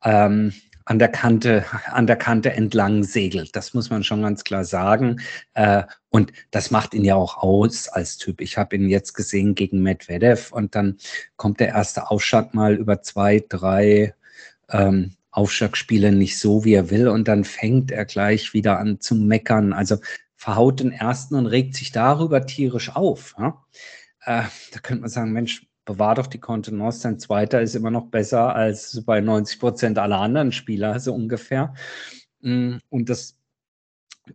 ähm, 0.02 0.52
an 0.86 1.00
der 1.00 1.08
Kante, 1.08 1.64
an 1.90 2.06
der 2.06 2.16
Kante 2.16 2.52
entlang 2.52 3.02
segelt. 3.02 3.54
Das 3.56 3.74
muss 3.74 3.90
man 3.90 4.04
schon 4.04 4.22
ganz 4.22 4.44
klar 4.44 4.64
sagen. 4.64 5.20
Äh, 5.54 5.82
und 6.10 6.32
das 6.52 6.70
macht 6.70 6.94
ihn 6.94 7.04
ja 7.04 7.16
auch 7.16 7.38
aus 7.38 7.88
als 7.88 8.16
Typ. 8.16 8.40
Ich 8.40 8.56
habe 8.56 8.76
ihn 8.76 8.88
jetzt 8.88 9.12
gesehen 9.12 9.56
gegen 9.56 9.82
Medvedev 9.82 10.52
und 10.52 10.76
dann 10.76 10.96
kommt 11.36 11.58
der 11.58 11.68
erste 11.68 12.10
Aufschlag 12.10 12.54
mal 12.54 12.74
über 12.74 13.02
zwei, 13.02 13.44
drei 13.48 14.14
ähm, 14.70 15.12
Aufschlagspiele 15.32 16.12
nicht 16.12 16.38
so, 16.38 16.64
wie 16.64 16.74
er 16.74 16.88
will. 16.88 17.08
Und 17.08 17.26
dann 17.26 17.44
fängt 17.44 17.90
er 17.90 18.04
gleich 18.04 18.54
wieder 18.54 18.78
an 18.78 19.00
zu 19.00 19.16
meckern. 19.16 19.72
Also 19.72 19.98
verhaut 20.36 20.78
den 20.78 20.92
ersten 20.92 21.34
und 21.34 21.46
regt 21.46 21.74
sich 21.74 21.90
darüber 21.90 22.46
tierisch 22.46 22.94
auf. 22.94 23.34
Ja? 23.38 23.64
Äh, 24.20 24.44
da 24.72 24.78
könnte 24.80 25.00
man 25.00 25.10
sagen, 25.10 25.32
Mensch, 25.32 25.66
bewahr 25.86 26.14
doch 26.16 26.26
die 26.26 26.40
Kontenance. 26.40 27.00
Sein 27.00 27.18
zweiter 27.18 27.62
ist 27.62 27.74
immer 27.74 27.90
noch 27.90 28.08
besser 28.08 28.54
als 28.54 29.02
bei 29.06 29.22
90 29.22 29.58
Prozent 29.58 29.98
aller 29.98 30.18
anderen 30.20 30.52
Spieler, 30.52 31.00
so 31.00 31.14
ungefähr. 31.14 31.72
Mm, 32.42 32.76
und 32.90 33.08
das 33.08 33.38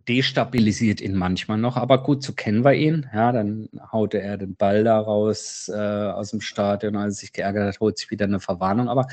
destabilisiert 0.08 1.00
ihn 1.02 1.14
manchmal 1.14 1.58
noch, 1.58 1.76
aber 1.76 2.02
gut, 2.02 2.22
so 2.22 2.32
kennen 2.32 2.64
wir 2.64 2.72
ihn. 2.74 3.08
Ja, 3.14 3.30
dann 3.30 3.68
haute 3.92 4.20
er 4.20 4.38
den 4.38 4.56
Ball 4.56 4.84
da 4.84 4.98
raus 4.98 5.70
äh, 5.72 5.76
aus 5.76 6.30
dem 6.30 6.40
Stadion, 6.40 6.96
als 6.96 7.16
er 7.16 7.20
sich 7.20 7.32
geärgert 7.32 7.74
hat, 7.74 7.80
holt 7.80 7.98
sich 7.98 8.10
wieder 8.10 8.24
eine 8.24 8.40
Verwarnung. 8.40 8.88
Aber 8.88 9.06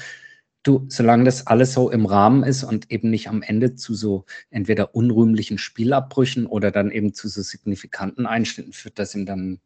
du, 0.63 0.86
solange 0.88 1.25
das 1.25 1.48
alles 1.48 1.74
so 1.74 1.91
im 1.91 2.05
Rahmen 2.05 2.43
ist 2.43 2.63
und 2.63 2.91
eben 2.91 3.10
nicht 3.10 3.27
am 3.27 3.41
Ende 3.41 3.75
zu 3.75 3.93
so 3.93 4.25
entweder 4.50 4.96
unrühmlichen 4.96 5.58
Spielabbrüchen 5.58 6.46
oder 6.46 6.72
dann 6.72 6.91
eben 6.91 7.13
zu 7.13 7.27
so 7.27 7.41
signifikanten 7.41 8.25
Einschnitten 8.25 8.74
führt, 8.74 9.00
dass 9.00 9.15
ihm 9.15 9.25
dann 9.25 9.60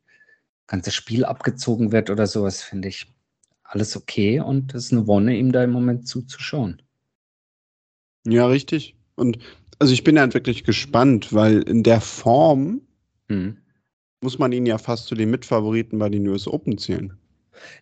ganzes 0.74 0.96
Spiel 0.96 1.24
abgezogen 1.24 1.92
wird 1.92 2.10
oder 2.10 2.26
sowas, 2.26 2.64
finde 2.64 2.88
ich 2.88 3.06
alles 3.62 3.96
okay 3.96 4.40
und 4.40 4.74
es 4.74 4.86
ist 4.86 4.92
eine 4.92 5.06
Wonne, 5.06 5.38
ihm 5.38 5.52
da 5.52 5.64
im 5.64 5.70
Moment 5.70 6.08
zuzuschauen. 6.08 6.82
Ja, 8.26 8.48
richtig. 8.48 8.96
Und 9.14 9.38
also 9.78 9.94
ich 9.94 10.04
bin 10.04 10.20
halt 10.20 10.34
wirklich 10.34 10.64
gespannt, 10.64 11.32
weil 11.32 11.62
in 11.62 11.84
der 11.84 12.02
Form, 12.02 12.82
hm. 13.30 13.58
muss 14.22 14.40
man 14.40 14.52
ihn 14.52 14.66
ja 14.66 14.80
fast 14.80 15.06
zu 15.06 15.14
den 15.14 15.30
Mitfavoriten 15.30 16.00
bei 16.00 16.10
den 16.10 16.28
US 16.28 16.48
Open 16.48 16.80
zählen. 16.80 17.16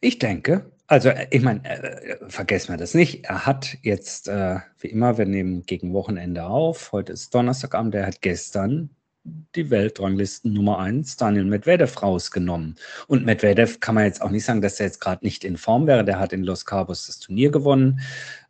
Ich 0.01 0.19
denke, 0.19 0.69
also 0.87 1.07
äh, 1.07 1.27
ich 1.31 1.41
meine, 1.41 1.63
äh, 1.63 2.17
vergessen 2.27 2.73
wir 2.73 2.77
das 2.77 2.93
nicht. 2.93 3.23
Er 3.23 3.45
hat 3.45 3.77
jetzt, 3.83 4.27
äh, 4.27 4.57
wie 4.79 4.87
immer, 4.87 5.17
wir 5.17 5.25
nehmen 5.25 5.61
gegen 5.65 5.93
Wochenende 5.93 6.43
auf. 6.43 6.91
Heute 6.91 7.13
ist 7.13 7.33
Donnerstagabend. 7.33 7.95
Er 7.95 8.07
hat 8.07 8.21
gestern 8.21 8.89
die 9.23 9.69
Weltranglisten 9.69 10.53
Nummer 10.53 10.79
1, 10.79 11.17
Daniel 11.17 11.45
Medvedev, 11.45 12.01
rausgenommen. 12.01 12.75
Und 13.07 13.25
Medvedev 13.25 13.79
kann 13.79 13.95
man 13.95 14.05
jetzt 14.05 14.21
auch 14.21 14.31
nicht 14.31 14.45
sagen, 14.45 14.61
dass 14.61 14.79
er 14.79 14.87
jetzt 14.87 14.99
gerade 14.99 15.23
nicht 15.23 15.43
in 15.43 15.57
Form 15.57 15.87
wäre. 15.87 16.03
Der 16.03 16.19
hat 16.19 16.33
in 16.33 16.43
Los 16.43 16.65
Cabos 16.65 17.07
das 17.07 17.19
Turnier 17.19 17.51
gewonnen. 17.51 18.01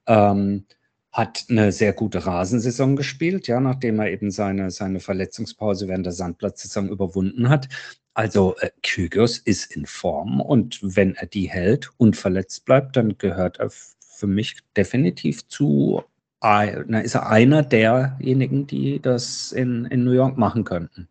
Ähm, 0.07 0.65
hat 1.11 1.45
eine 1.49 1.71
sehr 1.73 1.93
gute 1.93 2.25
Rasensaison 2.25 2.95
gespielt, 2.95 3.47
ja, 3.47 3.59
nachdem 3.59 3.99
er 3.99 4.11
eben 4.11 4.31
seine, 4.31 4.71
seine 4.71 5.01
Verletzungspause 5.01 5.87
während 5.87 6.05
der 6.05 6.13
Sandplatzsaison 6.13 6.87
überwunden 6.87 7.49
hat. 7.49 7.67
Also 8.13 8.55
äh, 8.59 8.69
Kyrgios 8.81 9.37
ist 9.37 9.75
in 9.75 9.85
Form 9.85 10.39
und 10.39 10.79
wenn 10.81 11.15
er 11.15 11.27
die 11.27 11.49
hält 11.49 11.89
und 11.97 12.15
verletzt 12.15 12.65
bleibt, 12.65 12.95
dann 12.95 13.17
gehört 13.17 13.59
er 13.59 13.69
für 13.71 14.27
mich 14.27 14.57
definitiv 14.77 15.47
zu, 15.47 16.03
na, 16.41 16.99
ist 16.99 17.15
er 17.15 17.29
einer 17.29 17.63
derjenigen, 17.63 18.67
die 18.67 18.99
das 18.99 19.51
in, 19.51 19.85
in 19.85 20.03
New 20.03 20.11
York 20.11 20.37
machen 20.37 20.63
könnten. 20.63 21.07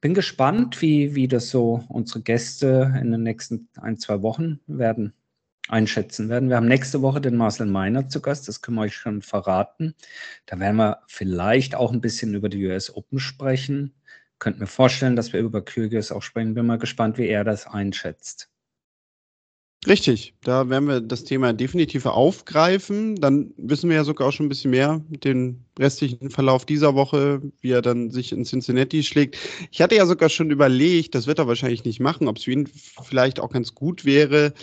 Bin 0.00 0.12
gespannt, 0.12 0.82
wie, 0.82 1.14
wie 1.14 1.28
das 1.28 1.48
so 1.48 1.84
unsere 1.88 2.20
Gäste 2.20 2.94
in 3.00 3.10
den 3.10 3.22
nächsten 3.22 3.68
ein, 3.80 3.96
zwei 3.98 4.20
Wochen 4.22 4.60
werden 4.66 5.14
einschätzen 5.68 6.28
werden. 6.28 6.50
Wir 6.50 6.56
haben 6.56 6.68
nächste 6.68 7.00
Woche 7.00 7.20
den 7.20 7.36
Marcel 7.36 7.66
Meiner 7.66 8.08
zu 8.08 8.20
Gast, 8.20 8.48
das 8.48 8.60
können 8.60 8.76
wir 8.76 8.82
euch 8.82 8.96
schon 8.96 9.22
verraten. 9.22 9.94
Da 10.46 10.58
werden 10.60 10.76
wir 10.76 10.98
vielleicht 11.06 11.74
auch 11.74 11.92
ein 11.92 12.02
bisschen 12.02 12.34
über 12.34 12.48
die 12.48 12.66
US 12.66 12.94
Open 12.94 13.18
sprechen. 13.18 13.94
Könnten 14.38 14.60
mir 14.60 14.66
vorstellen, 14.66 15.16
dass 15.16 15.32
wir 15.32 15.40
über 15.40 15.64
Kyrgios 15.64 16.12
auch 16.12 16.22
sprechen. 16.22 16.54
Bin 16.54 16.66
mal 16.66 16.78
gespannt, 16.78 17.16
wie 17.16 17.28
er 17.28 17.44
das 17.44 17.66
einschätzt. 17.66 18.50
Richtig, 19.86 20.32
da 20.42 20.70
werden 20.70 20.88
wir 20.88 21.00
das 21.00 21.24
Thema 21.24 21.52
definitiv 21.52 22.06
aufgreifen. 22.06 23.16
Dann 23.16 23.52
wissen 23.58 23.90
wir 23.90 23.96
ja 23.96 24.04
sogar 24.04 24.28
auch 24.28 24.32
schon 24.32 24.46
ein 24.46 24.48
bisschen 24.48 24.70
mehr 24.70 25.02
den 25.08 25.62
restlichen 25.78 26.30
Verlauf 26.30 26.64
dieser 26.64 26.94
Woche, 26.94 27.42
wie 27.60 27.72
er 27.72 27.82
dann 27.82 28.10
sich 28.10 28.32
in 28.32 28.44
Cincinnati 28.44 29.02
schlägt. 29.02 29.36
Ich 29.70 29.82
hatte 29.82 29.96
ja 29.96 30.06
sogar 30.06 30.30
schon 30.30 30.50
überlegt, 30.50 31.14
das 31.14 31.26
wird 31.26 31.38
er 31.38 31.48
wahrscheinlich 31.48 31.84
nicht 31.84 32.00
machen, 32.00 32.28
ob 32.28 32.38
es 32.38 32.44
für 32.44 32.52
ihn 32.52 32.66
vielleicht 33.02 33.40
auch 33.40 33.50
ganz 33.50 33.74
gut 33.74 34.06
wäre, 34.06 34.54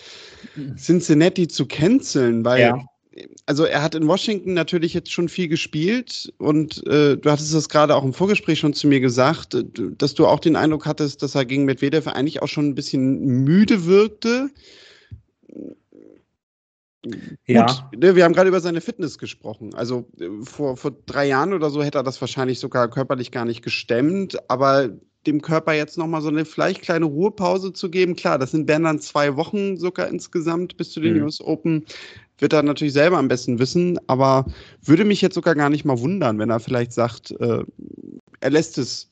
Cincinnati 0.75 1.47
zu 1.47 1.67
canceln, 1.67 2.43
weil 2.43 2.61
ja. 2.61 2.85
also 3.45 3.65
er 3.65 3.83
hat 3.83 3.93
in 3.93 4.07
Washington 4.07 4.55
natürlich 4.55 4.95
jetzt 4.95 5.11
schon 5.11 5.29
viel 5.29 5.49
gespielt 5.49 6.33
und 6.39 6.85
äh, 6.87 7.15
du 7.17 7.29
hattest 7.29 7.53
es 7.53 7.69
gerade 7.69 7.95
auch 7.95 8.03
im 8.03 8.13
Vorgespräch 8.13 8.57
schon 8.57 8.73
zu 8.73 8.87
mir 8.87 9.01
gesagt, 9.01 9.53
äh, 9.53 9.63
dass 9.99 10.15
du 10.15 10.25
auch 10.25 10.39
den 10.39 10.55
Eindruck 10.55 10.87
hattest, 10.87 11.21
dass 11.21 11.35
er 11.35 11.45
gegen 11.45 11.65
Medvedev 11.65 12.07
eigentlich 12.07 12.41
auch 12.41 12.47
schon 12.47 12.69
ein 12.69 12.75
bisschen 12.75 13.19
müde 13.43 13.85
wirkte. 13.85 14.49
Ja. 17.48 17.65
Gut, 17.65 18.00
ne, 18.00 18.15
wir 18.15 18.24
haben 18.24 18.34
gerade 18.34 18.50
über 18.50 18.60
seine 18.60 18.81
Fitness 18.81 19.17
gesprochen. 19.17 19.74
Also 19.74 20.08
äh, 20.20 20.29
vor, 20.43 20.77
vor 20.77 20.91
drei 21.05 21.27
Jahren 21.27 21.53
oder 21.53 21.70
so 21.70 21.84
hätte 21.84 21.98
er 21.98 22.03
das 22.03 22.22
wahrscheinlich 22.22 22.60
sogar 22.60 22.89
körperlich 22.89 23.31
gar 23.31 23.46
nicht 23.46 23.63
gestemmt, 23.63 24.38
aber 24.50 24.89
dem 25.27 25.41
Körper 25.41 25.74
jetzt 25.74 25.98
nochmal 25.98 26.22
so 26.22 26.29
eine 26.29 26.46
vielleicht 26.46 26.81
kleine 26.81 27.05
Ruhepause 27.05 27.74
zu 27.74 27.89
geben, 27.89 28.15
klar, 28.15 28.39
das 28.39 28.51
sind 28.51 28.70
dann 28.70 29.00
zwei 29.00 29.36
Wochen 29.36 29.77
sogar 29.77 30.08
insgesamt 30.08 30.77
bis 30.77 30.91
zu 30.91 31.00
den 31.00 31.17
mhm. 31.17 31.24
US 31.24 31.41
Open. 31.41 31.86
Wird 32.39 32.53
er 32.53 32.63
natürlich 32.63 32.93
selber 32.93 33.17
am 33.17 33.27
besten 33.27 33.60
wissen, 33.60 34.00
aber 34.08 34.46
würde 34.81 35.05
mich 35.05 35.22
jetzt 35.22 35.36
sogar 35.36 35.53
gar 35.53 35.70
nicht 35.70 35.86
mal 35.86 36.00
wundern, 36.00 36.39
wenn 36.39 36.50
er 36.50 36.60
vielleicht 36.60 36.91
sagt, 36.91 37.31
äh, 37.39 37.63
er 38.39 38.50
lässt 38.50 38.79
es 38.79 39.11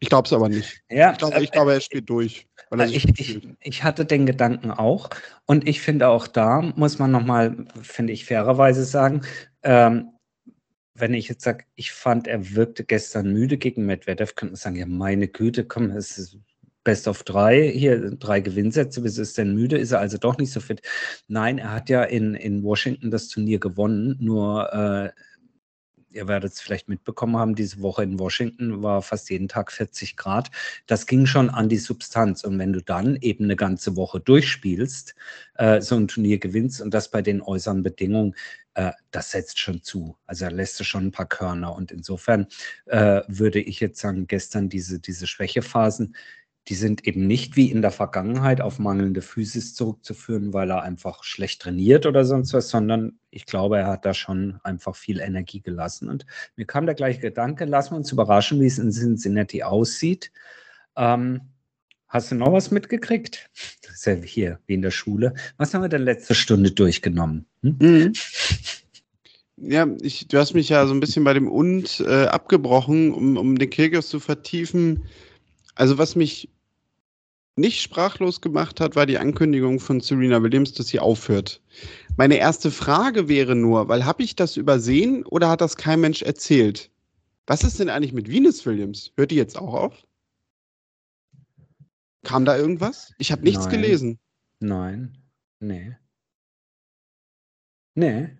ich 0.00 0.08
glaube 0.08 0.26
es 0.26 0.32
aber 0.32 0.48
nicht. 0.48 0.82
Ja, 0.90 1.12
ich, 1.12 1.18
glaube, 1.18 1.42
ich 1.42 1.50
glaube, 1.50 1.72
er 1.72 1.80
spielt 1.80 2.08
durch. 2.08 2.46
ich, 2.90 3.08
ich, 3.18 3.48
ich, 3.60 3.84
hatte 3.84 4.04
den 4.04 4.26
Gedanken 4.26 4.70
auch. 4.70 5.10
Und 5.46 5.68
ich 5.68 5.80
finde 5.80 6.08
auch 6.08 6.26
da 6.26 6.60
muss 6.76 6.98
man 6.98 7.10
nochmal, 7.10 7.66
finde 7.82 8.12
ich, 8.12 8.24
fairerweise 8.24 8.84
sagen, 8.84 9.22
ähm, 9.62 10.10
wenn 10.94 11.14
ich 11.14 11.28
jetzt 11.28 11.44
sage, 11.44 11.64
ich 11.76 11.92
fand, 11.92 12.26
er 12.26 12.54
wirkte 12.54 12.84
gestern 12.84 13.32
müde 13.32 13.56
gegen 13.56 13.86
Medvedev, 13.86 14.34
könnte 14.34 14.52
man 14.52 14.56
sagen, 14.56 14.76
ja, 14.76 14.86
meine 14.86 15.28
Güte, 15.28 15.64
komm, 15.64 15.90
es 15.90 16.18
ist 16.18 16.38
Best 16.84 17.06
of 17.06 17.22
drei, 17.22 17.70
hier 17.70 18.12
drei 18.12 18.40
Gewinnsätze, 18.40 19.04
wieso 19.04 19.22
ist 19.22 19.36
denn 19.36 19.54
müde? 19.54 19.76
Ist 19.76 19.92
er 19.92 20.00
also 20.00 20.16
doch 20.16 20.38
nicht 20.38 20.52
so 20.52 20.60
fit? 20.60 20.80
Nein, 21.26 21.58
er 21.58 21.72
hat 21.72 21.90
ja 21.90 22.02
in, 22.02 22.34
in 22.34 22.62
Washington 22.62 23.10
das 23.10 23.28
Turnier 23.28 23.60
gewonnen, 23.60 24.16
nur 24.20 24.72
äh, 24.72 25.10
ihr 26.10 26.28
werdet 26.28 26.52
es 26.52 26.60
vielleicht 26.60 26.88
mitbekommen 26.88 27.36
haben, 27.36 27.54
diese 27.54 27.80
Woche 27.82 28.02
in 28.02 28.18
Washington 28.18 28.82
war 28.82 29.02
fast 29.02 29.30
jeden 29.30 29.48
Tag 29.48 29.72
40 29.72 30.16
Grad. 30.16 30.50
Das 30.86 31.06
ging 31.06 31.26
schon 31.26 31.50
an 31.50 31.68
die 31.68 31.78
Substanz. 31.78 32.44
Und 32.44 32.58
wenn 32.58 32.72
du 32.72 32.82
dann 32.82 33.16
eben 33.16 33.44
eine 33.44 33.56
ganze 33.56 33.96
Woche 33.96 34.20
durchspielst, 34.20 35.14
äh, 35.54 35.80
so 35.80 35.96
ein 35.96 36.08
Turnier 36.08 36.38
gewinnst 36.38 36.80
und 36.80 36.94
das 36.94 37.10
bei 37.10 37.22
den 37.22 37.42
äußeren 37.42 37.82
Bedingungen, 37.82 38.34
äh, 38.74 38.92
das 39.10 39.32
setzt 39.32 39.58
schon 39.58 39.82
zu. 39.82 40.16
Also 40.26 40.44
er 40.44 40.52
lässt 40.52 40.84
schon 40.84 41.06
ein 41.06 41.12
paar 41.12 41.26
Körner. 41.26 41.74
Und 41.74 41.90
insofern 41.90 42.46
äh, 42.86 43.22
würde 43.26 43.60
ich 43.60 43.80
jetzt 43.80 44.00
sagen, 44.00 44.26
gestern 44.26 44.68
diese, 44.68 45.00
diese 45.00 45.26
Schwächephasen, 45.26 46.14
die 46.68 46.74
sind 46.74 47.06
eben 47.06 47.26
nicht 47.26 47.56
wie 47.56 47.70
in 47.70 47.80
der 47.80 47.90
Vergangenheit 47.90 48.60
auf 48.60 48.78
mangelnde 48.78 49.22
Physis 49.22 49.74
zurückzuführen, 49.74 50.52
weil 50.52 50.70
er 50.70 50.82
einfach 50.82 51.24
schlecht 51.24 51.62
trainiert 51.62 52.04
oder 52.04 52.26
sonst 52.26 52.52
was, 52.52 52.68
sondern 52.68 53.18
ich 53.30 53.46
glaube, 53.46 53.78
er 53.78 53.86
hat 53.86 54.04
da 54.04 54.12
schon 54.12 54.60
einfach 54.64 54.94
viel 54.94 55.20
Energie 55.20 55.62
gelassen. 55.62 56.10
Und 56.10 56.26
mir 56.56 56.66
kam 56.66 56.84
der 56.84 56.94
gleiche 56.94 57.20
Gedanke, 57.20 57.64
lassen 57.64 57.92
wir 57.92 57.96
uns 57.96 58.12
überraschen, 58.12 58.60
wie 58.60 58.66
es 58.66 58.78
in 58.78 58.90
Cincinnati 58.90 59.62
aussieht. 59.62 60.30
Ähm, 60.94 61.40
hast 62.06 62.32
du 62.32 62.34
noch 62.34 62.52
was 62.52 62.70
mitgekriegt? 62.70 63.48
Das 63.82 63.94
ist 63.94 64.06
ja 64.06 64.14
hier 64.14 64.60
wie 64.66 64.74
in 64.74 64.82
der 64.82 64.90
Schule. 64.90 65.32
Was 65.56 65.72
haben 65.72 65.82
wir 65.82 65.88
denn 65.88 66.02
letzte 66.02 66.34
Stunde 66.34 66.70
durchgenommen? 66.70 67.46
Hm? 67.62 67.76
Mhm. 67.80 68.12
Ja, 69.56 69.88
ich, 70.02 70.28
du 70.28 70.38
hast 70.38 70.54
mich 70.54 70.68
ja 70.68 70.86
so 70.86 70.94
ein 70.94 71.00
bisschen 71.00 71.24
bei 71.24 71.34
dem 71.34 71.48
Und 71.48 72.00
äh, 72.00 72.26
abgebrochen, 72.26 73.12
um, 73.12 73.36
um 73.36 73.58
den 73.58 73.70
Kirgos 73.70 74.08
zu 74.08 74.20
vertiefen. 74.20 75.04
Also 75.74 75.98
was 75.98 76.14
mich 76.14 76.50
nicht 77.58 77.82
sprachlos 77.82 78.40
gemacht 78.40 78.80
hat, 78.80 78.96
war 78.96 79.06
die 79.06 79.18
Ankündigung 79.18 79.80
von 79.80 80.00
Serena 80.00 80.42
Williams, 80.42 80.72
dass 80.72 80.88
sie 80.88 81.00
aufhört. 81.00 81.60
Meine 82.16 82.38
erste 82.38 82.70
Frage 82.70 83.28
wäre 83.28 83.54
nur, 83.54 83.88
weil 83.88 84.04
habe 84.04 84.22
ich 84.22 84.36
das 84.36 84.56
übersehen 84.56 85.24
oder 85.26 85.48
hat 85.50 85.60
das 85.60 85.76
kein 85.76 86.00
Mensch 86.00 86.22
erzählt? 86.22 86.90
Was 87.46 87.64
ist 87.64 87.80
denn 87.80 87.88
eigentlich 87.90 88.12
mit 88.12 88.30
Venus 88.30 88.64
Williams? 88.66 89.12
Hört 89.16 89.30
die 89.30 89.36
jetzt 89.36 89.58
auch 89.58 89.74
auf? 89.74 90.06
Kam 92.24 92.44
da 92.44 92.56
irgendwas? 92.56 93.12
Ich 93.18 93.32
habe 93.32 93.42
nichts 93.42 93.64
Nein. 93.66 93.72
gelesen. 93.72 94.18
Nein. 94.60 95.18
Nee. 95.60 95.96
Nee. 97.94 98.36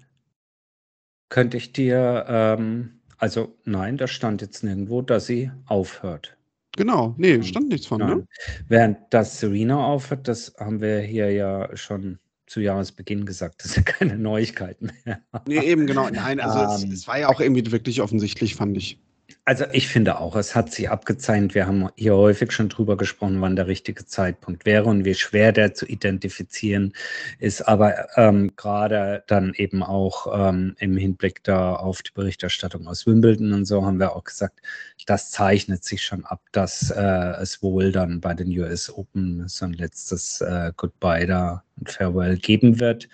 Könnte 1.29 1.57
ich 1.57 1.73
dir, 1.73 2.25
ähm, 2.29 3.01
also 3.19 3.59
nein, 3.65 3.99
da 3.99 4.09
stand 4.09 4.41
jetzt 4.41 4.63
nirgendwo, 4.65 5.03
dass 5.03 5.27
sie 5.27 5.51
aufhört. 5.67 6.38
Genau, 6.79 7.13
nee, 7.19 7.43
stand 7.43 7.71
nichts 7.71 7.89
von, 7.89 7.99
ne? 7.99 8.25
Während 8.69 8.99
das 9.11 9.41
Serena 9.41 9.85
aufhört, 9.85 10.29
das 10.29 10.55
haben 10.61 10.81
wir 10.81 11.01
hier 11.01 11.33
ja 11.33 11.77
schon 11.77 12.21
zu 12.47 12.61
Jahresbeginn 12.61 13.27
gesagt, 13.27 13.65
das 13.65 13.73
ist 13.73 13.77
ja 13.79 13.83
keine 13.83 14.17
Neuigkeiten 14.17 14.93
mehr. 15.05 15.21
Nee, 15.49 15.59
eben, 15.59 15.89
genau. 15.89 16.09
Nein, 16.13 16.39
also 16.39 16.61
um, 16.61 16.67
es, 16.67 16.85
ähm. 16.85 16.93
es 16.93 17.09
war 17.09 17.19
ja 17.19 17.31
auch 17.31 17.41
irgendwie 17.41 17.69
wirklich 17.73 18.01
offensichtlich, 18.01 18.55
fand 18.55 18.77
ich. 18.77 19.01
Also 19.45 19.65
ich 19.73 19.89
finde 19.89 20.21
auch, 20.21 20.37
es 20.37 20.55
hat 20.55 20.73
sich 20.73 20.91
abgezeichnet. 20.91 21.55
Wir 21.55 21.67
haben 21.67 21.89
hier 21.97 22.15
häufig 22.15 22.53
schon 22.53 22.69
drüber 22.69 22.97
gesprochen, 22.97 23.41
wann 23.41 23.57
der 23.57 23.67
richtige 23.67 24.07
Zeitpunkt 24.07 24.65
wäre 24.65 24.85
und 24.85 25.05
wie 25.05 25.15
schwer 25.15 25.53
der 25.53 25.75
zu 25.75 25.87
identifizieren 25.87 26.95
ist. 27.39 27.63
Aber 27.63 28.09
ähm, 28.17 28.53
gerade 28.57 29.25
dann 29.27 29.55
eben 29.55 29.83
auch 29.83 30.27
ähm, 30.33 30.77
im 30.79 30.97
Hinblick 30.97 31.45
da 31.45 31.75
auf 31.77 32.03
die 32.03 32.13
Berichterstattung 32.13 32.87
aus 32.87 33.07
Wimbledon 33.07 33.53
und 33.53 33.65
so 33.67 33.85
haben 33.85 33.99
wir 33.99 34.17
auch 34.17 34.25
gesagt, 34.25 34.61
das 35.07 35.31
zeichnet 35.31 35.85
sich 35.85 36.03
schon 36.03 36.25
ab, 36.25 36.43
dass 36.53 36.91
äh, 36.91 37.03
es 37.41 37.63
wohl 37.63 37.93
dann 37.93 38.21
bei 38.21 38.35
den 38.35 38.49
US 38.59 38.91
Open 38.91 39.49
so 39.49 39.67
ein 39.67 39.73
letztes 39.75 40.41
äh, 40.41 40.73
Goodbye 40.77 41.27
da 41.27 41.65
und 41.79 41.91
Farewell 41.91 42.37
geben 42.39 42.81
wird. 42.81 43.09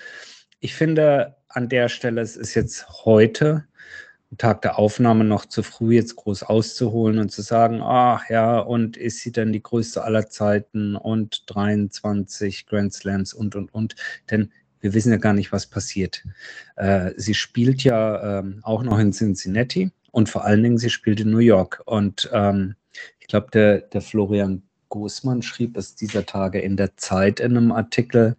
Ich 0.61 0.75
finde 0.75 1.37
an 1.49 1.69
der 1.69 1.89
Stelle, 1.89 2.21
es 2.21 2.37
ist 2.37 2.55
jetzt 2.55 2.89
heute 3.05 3.65
Tag 4.37 4.63
der 4.63 4.79
Aufnahme 4.79 5.25
noch 5.25 5.47
zu 5.47 5.63
früh, 5.63 5.95
jetzt 5.95 6.17
groß 6.17 6.45
auszuholen 6.45 7.19
und 7.19 7.31
zu 7.31 7.43
sagen, 7.43 7.81
ach 7.83 8.29
ja, 8.31 8.59
und 8.59 8.97
ist 8.97 9.21
sie 9.21 9.33
denn 9.33 9.53
die 9.53 9.63
größte 9.63 10.03
aller 10.05 10.29
Zeiten 10.29 10.97
und 10.97 11.45
23 11.47 12.67
Grand 12.67 12.93
Slams 12.93 13.35
und, 13.35 13.57
und, 13.57 13.73
und. 13.75 13.97
Denn 14.31 14.53
wir 14.81 14.95
wissen 14.95 15.13
ja 15.13 15.19
gar 15.19 15.33
nicht, 15.33 15.53
was 15.53 15.67
passiert. 15.67 16.25
Äh, 16.77 17.13
sie 17.17 17.35
spielt 17.35 17.85
ja 17.85 18.41
ähm, 18.41 18.61
auch 18.63 18.83
noch 18.83 18.99
in 18.99 19.13
Cincinnati 19.13 19.91
und 20.11 20.29
vor 20.29 20.45
allen 20.45 20.63
Dingen, 20.63 20.79
sie 20.79 20.91
spielt 20.91 21.21
in 21.21 21.31
New 21.31 21.39
York. 21.39 21.83
Und 21.87 22.29
ähm, 22.33 22.75
ich 23.19 23.27
glaube, 23.27 23.49
der, 23.53 23.81
der 23.81 24.01
Florian 24.01 24.63
Großmann 24.91 25.43
schrieb 25.43 25.77
es 25.77 25.97
dieser 25.97 26.27
Tage 26.27 26.61
in 26.61 26.77
der 26.77 26.97
Zeit 26.97 27.41
in 27.41 27.57
einem 27.57 27.73
Artikel 27.73 28.37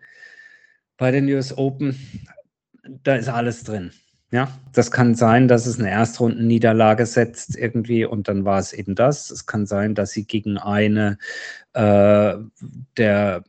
bei 0.98 1.12
den 1.12 1.28
US 1.28 1.58
Open. 1.58 2.00
Da 3.04 3.16
ist 3.16 3.28
alles 3.28 3.64
drin. 3.64 3.92
Ja, 4.36 4.50
das 4.74 4.92
kann 4.92 5.16
sein, 5.16 5.48
dass 5.48 5.66
es 5.66 5.80
eine 5.80 5.90
Erstrundenniederlage 5.90 7.06
setzt 7.06 7.56
irgendwie 7.56 8.04
und 8.04 8.28
dann 8.28 8.44
war 8.44 8.60
es 8.60 8.74
eben 8.74 8.94
das. 8.94 9.32
Es 9.32 9.46
kann 9.46 9.66
sein, 9.66 9.96
dass 9.96 10.12
sie 10.12 10.26
gegen 10.26 10.58
eine 10.58 11.18
äh, 11.72 12.34
der 12.98 13.46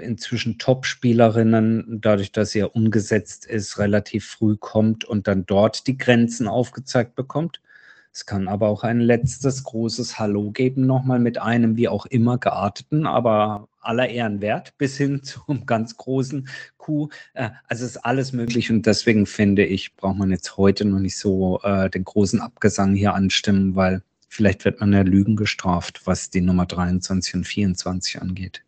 inzwischen 0.00 0.56
Top-Spielerinnen, 0.56 1.98
dadurch, 2.00 2.32
dass 2.32 2.52
sie 2.52 2.60
ja 2.60 2.64
umgesetzt 2.64 3.44
ist, 3.44 3.78
relativ 3.78 4.28
früh 4.28 4.56
kommt 4.56 5.04
und 5.04 5.28
dann 5.28 5.44
dort 5.44 5.86
die 5.86 5.98
Grenzen 5.98 6.48
aufgezeigt 6.48 7.14
bekommt. 7.16 7.60
Es 8.12 8.26
kann 8.26 8.48
aber 8.48 8.68
auch 8.68 8.82
ein 8.82 9.00
letztes 9.00 9.62
großes 9.62 10.18
Hallo 10.18 10.50
geben, 10.50 10.84
nochmal 10.84 11.20
mit 11.20 11.38
einem 11.38 11.76
wie 11.76 11.88
auch 11.88 12.06
immer 12.06 12.38
gearteten, 12.38 13.06
aber 13.06 13.68
aller 13.80 14.08
Ehren 14.08 14.40
wert, 14.40 14.74
bis 14.78 14.96
hin 14.96 15.22
zum 15.22 15.64
ganz 15.66 15.96
großen 15.96 16.48
Coup. 16.76 17.12
Äh, 17.34 17.50
also 17.68 17.84
ist 17.84 17.98
alles 17.98 18.32
möglich 18.32 18.70
und 18.70 18.86
deswegen 18.86 19.26
finde 19.26 19.64
ich, 19.64 19.94
braucht 19.96 20.18
man 20.18 20.30
jetzt 20.30 20.56
heute 20.56 20.84
noch 20.84 20.98
nicht 20.98 21.16
so 21.16 21.60
äh, 21.62 21.88
den 21.88 22.04
großen 22.04 22.40
Abgesang 22.40 22.94
hier 22.94 23.14
anstimmen, 23.14 23.76
weil 23.76 24.02
vielleicht 24.28 24.64
wird 24.64 24.80
man 24.80 24.92
ja 24.92 25.02
Lügen 25.02 25.36
gestraft, 25.36 26.02
was 26.04 26.30
die 26.30 26.40
Nummer 26.40 26.66
23 26.66 27.34
und 27.34 27.44
24 27.44 28.22
angeht. 28.22 28.62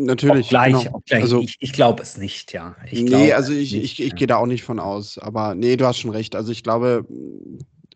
Natürlich. 0.00 0.48
Gleich, 0.48 0.84
genau. 0.84 1.02
gleich. 1.06 1.22
Also, 1.22 1.40
ich, 1.40 1.56
ich 1.60 1.72
glaube 1.72 2.02
es 2.02 2.16
nicht, 2.16 2.52
ja. 2.52 2.74
Ich 2.90 3.02
nee, 3.02 3.32
also 3.32 3.52
ich, 3.52 3.72
nicht, 3.72 3.84
ich, 3.84 4.00
ich 4.02 4.10
ja. 4.10 4.16
gehe 4.16 4.26
da 4.26 4.36
auch 4.36 4.46
nicht 4.46 4.64
von 4.64 4.80
aus. 4.80 5.18
Aber 5.18 5.54
nee, 5.54 5.76
du 5.76 5.86
hast 5.86 5.98
schon 5.98 6.10
recht. 6.10 6.34
Also 6.34 6.50
ich 6.50 6.62
glaube, 6.62 7.06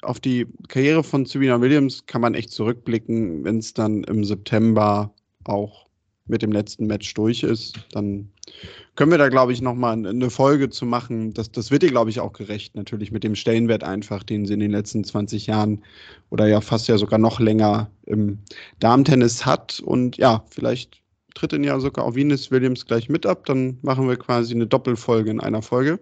auf 0.02 0.20
die 0.20 0.46
Karriere 0.68 1.02
von 1.02 1.26
Serena 1.26 1.60
Williams 1.60 2.06
kann 2.06 2.20
man 2.20 2.34
echt 2.34 2.50
zurückblicken, 2.50 3.42
wenn 3.44 3.58
es 3.58 3.74
dann 3.74 4.04
im 4.04 4.24
September 4.24 5.12
auch 5.44 5.86
mit 6.26 6.42
dem 6.42 6.52
letzten 6.52 6.86
Match 6.86 7.12
durch 7.14 7.42
ist. 7.42 7.74
Dann 7.92 8.30
können 8.94 9.10
wir 9.10 9.18
da, 9.18 9.28
glaube 9.28 9.52
ich, 9.52 9.62
nochmal 9.62 10.06
eine 10.06 10.30
Folge 10.30 10.68
zu 10.70 10.86
machen. 10.86 11.32
Das, 11.32 11.50
das 11.50 11.70
wird 11.70 11.82
ihr, 11.82 11.90
glaube 11.90 12.10
ich, 12.10 12.20
auch 12.20 12.32
gerecht, 12.32 12.76
natürlich 12.76 13.10
mit 13.10 13.24
dem 13.24 13.34
Stellenwert 13.34 13.82
einfach, 13.82 14.22
den 14.22 14.46
sie 14.46 14.54
in 14.54 14.60
den 14.60 14.70
letzten 14.70 15.04
20 15.04 15.46
Jahren 15.46 15.82
oder 16.30 16.46
ja 16.46 16.60
fast 16.60 16.86
ja 16.86 16.98
sogar 16.98 17.18
noch 17.18 17.40
länger 17.40 17.90
im 18.04 18.38
Darmtennis 18.78 19.46
hat. 19.46 19.80
Und 19.80 20.16
ja, 20.18 20.44
vielleicht 20.50 21.00
tritt 21.34 21.52
in 21.52 21.64
ja 21.64 21.78
sogar 21.80 22.04
auch 22.04 22.14
Venus 22.14 22.50
Williams 22.50 22.86
gleich 22.86 23.08
mit 23.08 23.26
ab. 23.26 23.46
Dann 23.46 23.78
machen 23.82 24.08
wir 24.08 24.16
quasi 24.16 24.54
eine 24.54 24.66
Doppelfolge 24.66 25.30
in 25.30 25.40
einer 25.40 25.62
Folge. 25.62 25.98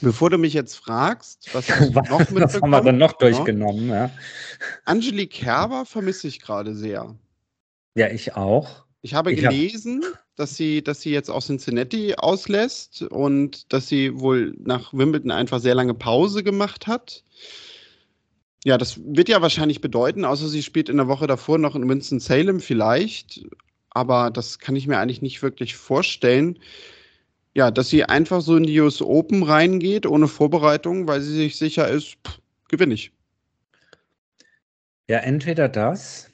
Bevor 0.00 0.28
du 0.30 0.38
mich 0.38 0.52
jetzt 0.52 0.76
fragst, 0.76 1.48
was 1.54 1.68
hast 1.70 1.94
du 1.94 2.00
noch 2.10 2.18
mitbekommen? 2.18 2.42
Was 2.42 2.60
haben 2.60 2.70
wir 2.70 2.82
dann 2.82 2.98
noch 2.98 3.14
durchgenommen? 3.14 3.88
Ja. 3.88 4.10
Angelique 4.84 5.30
Kerber 5.30 5.86
vermisse 5.86 6.28
ich 6.28 6.40
gerade 6.40 6.74
sehr. 6.74 7.14
Ja, 7.94 8.10
ich 8.10 8.34
auch. 8.34 8.84
Ich 9.02 9.14
habe 9.14 9.32
ich 9.32 9.40
gelesen, 9.40 10.02
hab... 10.02 10.36
dass 10.36 10.56
sie, 10.56 10.82
dass 10.82 11.00
sie 11.00 11.10
jetzt 11.10 11.30
auch 11.30 11.42
Cincinnati 11.42 12.14
auslässt 12.16 13.02
und 13.02 13.72
dass 13.72 13.88
sie 13.88 14.18
wohl 14.18 14.54
nach 14.58 14.92
Wimbledon 14.92 15.30
einfach 15.30 15.60
sehr 15.60 15.74
lange 15.74 15.94
Pause 15.94 16.42
gemacht 16.42 16.86
hat. 16.86 17.22
Ja, 18.64 18.78
das 18.78 18.98
wird 19.04 19.28
ja 19.28 19.42
wahrscheinlich 19.42 19.82
bedeuten, 19.82 20.24
außer 20.24 20.48
sie 20.48 20.62
spielt 20.62 20.88
in 20.88 20.96
der 20.96 21.06
Woche 21.06 21.26
davor 21.26 21.58
noch 21.58 21.76
in 21.76 21.88
Winston-Salem 21.88 22.60
vielleicht 22.60 23.46
aber 23.94 24.30
das 24.30 24.58
kann 24.58 24.76
ich 24.76 24.86
mir 24.86 24.98
eigentlich 24.98 25.22
nicht 25.22 25.42
wirklich 25.42 25.76
vorstellen. 25.76 26.58
Ja, 27.54 27.70
dass 27.70 27.88
sie 27.88 28.04
einfach 28.04 28.40
so 28.40 28.56
in 28.56 28.64
die 28.64 28.80
US 28.80 29.00
Open 29.00 29.44
reingeht, 29.44 30.06
ohne 30.06 30.26
Vorbereitung, 30.26 31.06
weil 31.06 31.20
sie 31.20 31.34
sich 31.34 31.56
sicher 31.56 31.88
ist, 31.88 32.16
gewinne 32.68 32.94
ich. 32.94 33.12
Ja, 35.08 35.18
entweder 35.18 35.68
das 35.68 36.30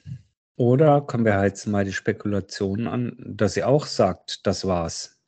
oder 0.55 1.01
kommen 1.01 1.25
wir 1.25 1.35
halt 1.35 1.65
mal 1.67 1.85
die 1.85 1.93
Spekulationen 1.93 2.87
an, 2.87 3.15
dass 3.19 3.53
sie 3.53 3.63
auch 3.63 3.85
sagt, 3.85 4.45
das 4.45 4.65
war's. 4.65 5.19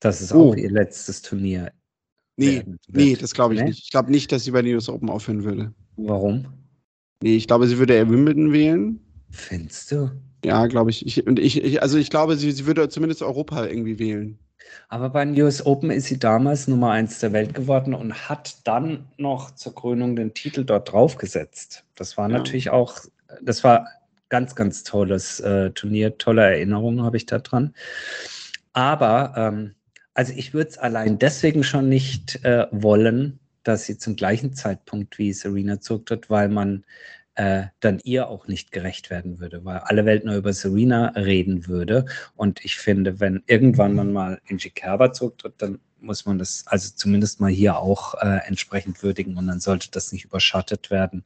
Das 0.00 0.20
ist 0.20 0.32
oh. 0.32 0.50
auch 0.50 0.56
ihr 0.56 0.70
letztes 0.70 1.22
Turnier. 1.22 1.72
Nee, 2.36 2.62
nee, 2.88 3.16
das 3.16 3.32
glaube 3.32 3.54
ich 3.54 3.60
nee? 3.60 3.68
nicht. 3.68 3.84
Ich 3.84 3.90
glaube 3.90 4.10
nicht, 4.10 4.30
dass 4.30 4.44
sie 4.44 4.50
bei 4.50 4.62
den 4.62 4.74
US 4.74 4.88
Open 4.88 5.08
aufhören 5.08 5.44
würde. 5.44 5.72
Warum? 5.96 6.46
Nee, 7.22 7.36
ich 7.36 7.46
glaube, 7.46 7.66
sie 7.66 7.78
würde 7.78 7.94
eher 7.94 8.10
Wimbledon 8.10 8.52
wählen. 8.52 9.00
Findest 9.30 9.92
du? 9.92 10.10
Ja, 10.44 10.66
glaube 10.66 10.90
ich. 10.90 11.06
ich. 11.06 11.26
Und 11.26 11.38
ich, 11.38 11.62
ich, 11.62 11.82
also 11.82 11.98
ich 11.98 12.10
glaube, 12.10 12.36
sie, 12.36 12.52
sie 12.52 12.66
würde 12.66 12.88
zumindest 12.88 13.22
Europa 13.22 13.66
irgendwie 13.66 13.98
wählen. 13.98 14.38
Aber 14.88 15.10
bei 15.10 15.24
den 15.24 15.40
US 15.40 15.64
Open 15.64 15.90
ist 15.90 16.06
sie 16.06 16.18
damals 16.18 16.68
Nummer 16.68 16.90
eins 16.90 17.18
der 17.18 17.32
Welt 17.32 17.54
geworden 17.54 17.94
und 17.94 18.28
hat 18.28 18.56
dann 18.64 19.06
noch 19.16 19.54
zur 19.54 19.74
Krönung 19.74 20.16
den 20.16 20.34
Titel 20.34 20.64
dort 20.64 20.92
draufgesetzt. 20.92 21.84
Das 21.94 22.16
war 22.16 22.28
ja. 22.30 22.38
natürlich 22.38 22.70
auch, 22.70 22.98
das 23.42 23.64
war 23.64 23.86
ganz, 24.28 24.54
ganz 24.54 24.82
tolles 24.84 25.40
äh, 25.40 25.70
Turnier, 25.70 26.18
tolle 26.18 26.42
Erinnerungen 26.42 27.02
habe 27.02 27.16
ich 27.16 27.26
da 27.26 27.38
dran. 27.38 27.74
Aber 28.72 29.34
ähm, 29.36 29.74
also 30.14 30.32
ich 30.36 30.54
würde 30.54 30.70
es 30.70 30.78
allein 30.78 31.18
deswegen 31.18 31.64
schon 31.64 31.88
nicht 31.88 32.44
äh, 32.44 32.66
wollen, 32.70 33.38
dass 33.64 33.84
sie 33.84 33.98
zum 33.98 34.16
gleichen 34.16 34.54
Zeitpunkt 34.54 35.18
wie 35.18 35.32
Serena 35.32 35.80
zurücktritt, 35.80 36.30
weil 36.30 36.48
man 36.48 36.84
äh, 37.36 37.64
dann 37.80 38.00
ihr 38.02 38.28
auch 38.28 38.48
nicht 38.48 38.72
gerecht 38.72 39.10
werden 39.10 39.38
würde, 39.40 39.64
weil 39.64 39.78
alle 39.78 40.04
Welt 40.04 40.24
nur 40.24 40.36
über 40.36 40.52
Serena 40.52 41.08
reden 41.10 41.66
würde. 41.66 42.06
Und 42.34 42.64
ich 42.64 42.76
finde, 42.76 43.20
wenn 43.20 43.42
irgendwann 43.46 43.96
dann 43.96 44.12
mal 44.12 44.40
Angie 44.50 44.70
Kerber 44.70 45.12
zurücktritt, 45.12 45.54
dann 45.58 45.78
muss 46.00 46.26
man 46.26 46.38
das 46.38 46.64
also 46.66 46.92
zumindest 46.94 47.40
mal 47.40 47.50
hier 47.50 47.78
auch 47.78 48.14
äh, 48.14 48.40
entsprechend 48.46 49.02
würdigen 49.02 49.36
und 49.36 49.46
dann 49.46 49.60
sollte 49.60 49.90
das 49.90 50.12
nicht 50.12 50.24
überschattet 50.24 50.90
werden 50.90 51.24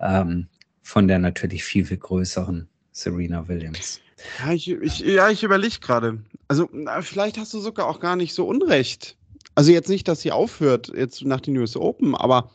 ähm, 0.00 0.48
von 0.82 1.08
der 1.08 1.18
natürlich 1.18 1.64
viel, 1.64 1.84
viel 1.84 1.98
größeren 1.98 2.68
Serena 2.92 3.46
Williams. 3.48 4.00
Ja, 4.40 4.52
ich, 4.52 4.68
ich, 4.70 5.00
ja, 5.00 5.30
ich 5.30 5.42
überlege 5.42 5.78
gerade. 5.80 6.18
Also, 6.48 6.68
vielleicht 7.00 7.38
hast 7.38 7.54
du 7.54 7.60
sogar 7.60 7.86
auch 7.86 8.00
gar 8.00 8.16
nicht 8.16 8.34
so 8.34 8.46
unrecht. 8.46 9.16
Also, 9.54 9.72
jetzt 9.72 9.88
nicht, 9.88 10.06
dass 10.06 10.20
sie 10.20 10.32
aufhört, 10.32 10.92
jetzt 10.94 11.24
nach 11.24 11.40
den 11.40 11.56
US 11.58 11.76
Open, 11.76 12.14
aber 12.14 12.50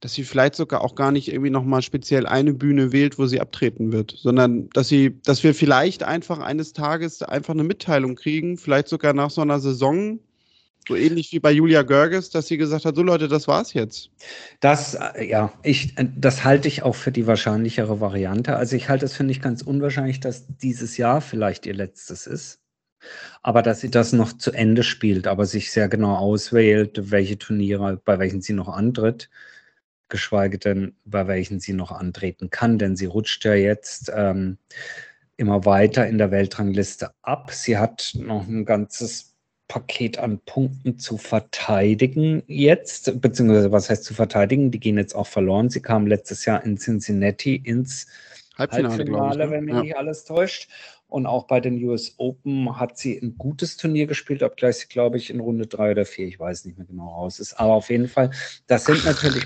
dass 0.00 0.14
sie 0.14 0.24
vielleicht 0.24 0.54
sogar 0.54 0.82
auch 0.82 0.94
gar 0.94 1.12
nicht 1.12 1.28
irgendwie 1.28 1.50
nochmal 1.50 1.82
speziell 1.82 2.26
eine 2.26 2.54
Bühne 2.54 2.92
wählt, 2.92 3.18
wo 3.18 3.26
sie 3.26 3.40
abtreten 3.40 3.92
wird, 3.92 4.14
sondern 4.16 4.70
dass 4.70 4.88
sie, 4.88 5.20
dass 5.22 5.44
wir 5.44 5.54
vielleicht 5.54 6.02
einfach 6.02 6.38
eines 6.38 6.72
Tages 6.72 7.22
einfach 7.22 7.54
eine 7.54 7.64
Mitteilung 7.64 8.16
kriegen, 8.16 8.56
vielleicht 8.56 8.88
sogar 8.88 9.12
nach 9.12 9.30
so 9.30 9.42
einer 9.42 9.60
Saison, 9.60 10.18
so 10.88 10.96
ähnlich 10.96 11.30
wie 11.32 11.40
bei 11.40 11.52
Julia 11.52 11.82
Görges, 11.82 12.30
dass 12.30 12.46
sie 12.46 12.56
gesagt 12.56 12.86
hat, 12.86 12.96
so 12.96 13.02
Leute, 13.02 13.28
das 13.28 13.46
war's 13.46 13.74
jetzt. 13.74 14.10
Das, 14.60 14.94
äh, 14.94 15.28
ja, 15.28 15.52
ich, 15.62 15.96
äh, 15.98 16.06
das 16.16 16.44
halte 16.44 16.68
ich 16.68 16.82
auch 16.82 16.94
für 16.94 17.12
die 17.12 17.26
wahrscheinlichere 17.26 18.00
Variante. 18.00 18.56
Also 18.56 18.76
ich 18.76 18.88
halte 18.88 19.04
es 19.04 19.14
für 19.14 19.24
nicht 19.24 19.42
ganz 19.42 19.60
unwahrscheinlich, 19.60 20.20
dass 20.20 20.46
dieses 20.48 20.96
Jahr 20.96 21.20
vielleicht 21.20 21.66
ihr 21.66 21.74
letztes 21.74 22.26
ist. 22.26 22.60
Aber 23.42 23.62
dass 23.62 23.80
sie 23.80 23.90
das 23.90 24.12
noch 24.12 24.32
zu 24.32 24.52
Ende 24.52 24.82
spielt, 24.82 25.26
aber 25.26 25.46
sich 25.46 25.70
sehr 25.72 25.88
genau 25.88 26.16
auswählt, 26.16 27.10
welche 27.10 27.38
Turniere, 27.38 28.00
bei 28.04 28.18
welchen 28.18 28.40
sie 28.42 28.52
noch 28.54 28.68
antritt 28.68 29.28
geschweige 30.10 30.58
denn, 30.58 30.94
bei 31.04 31.26
welchen 31.26 31.60
sie 31.60 31.72
noch 31.72 31.92
antreten 31.92 32.50
kann, 32.50 32.78
denn 32.78 32.96
sie 32.96 33.06
rutscht 33.06 33.44
ja 33.44 33.54
jetzt 33.54 34.12
ähm, 34.14 34.58
immer 35.36 35.64
weiter 35.64 36.06
in 36.06 36.18
der 36.18 36.30
Weltrangliste 36.30 37.12
ab. 37.22 37.50
Sie 37.52 37.78
hat 37.78 38.12
noch 38.14 38.46
ein 38.46 38.64
ganzes 38.64 39.34
Paket 39.68 40.18
an 40.18 40.40
Punkten 40.40 40.98
zu 40.98 41.16
verteidigen 41.16 42.42
jetzt, 42.48 43.20
beziehungsweise 43.20 43.70
was 43.70 43.88
heißt 43.88 44.04
zu 44.04 44.14
verteidigen? 44.14 44.72
Die 44.72 44.80
gehen 44.80 44.98
jetzt 44.98 45.14
auch 45.14 45.28
verloren. 45.28 45.70
Sie 45.70 45.80
kam 45.80 46.08
letztes 46.08 46.44
Jahr 46.44 46.64
in 46.64 46.76
Cincinnati 46.76 47.54
ins 47.54 48.08
Halbfinale, 48.58 48.98
Halbfinale 48.98 49.44
ich, 49.44 49.50
ne? 49.50 49.50
wenn 49.50 49.64
mich 49.64 49.74
ja. 49.74 49.82
nicht 49.82 49.96
alles 49.96 50.24
täuscht. 50.24 50.68
Und 51.10 51.26
auch 51.26 51.46
bei 51.46 51.60
den 51.60 51.82
US 51.84 52.14
Open 52.18 52.78
hat 52.78 52.96
sie 52.96 53.18
ein 53.18 53.36
gutes 53.36 53.76
Turnier 53.76 54.06
gespielt, 54.06 54.42
obgleich 54.42 54.76
sie, 54.76 54.86
glaube 54.86 55.16
ich, 55.16 55.30
in 55.30 55.40
Runde 55.40 55.66
drei 55.66 55.90
oder 55.90 56.04
vier, 56.04 56.26
ich 56.26 56.38
weiß 56.38 56.64
nicht 56.64 56.78
mehr 56.78 56.86
genau 56.86 57.08
raus 57.08 57.40
ist. 57.40 57.54
Aber 57.54 57.74
auf 57.74 57.90
jeden 57.90 58.08
Fall, 58.08 58.30
das 58.68 58.84
sind 58.84 59.04
natürlich. 59.04 59.44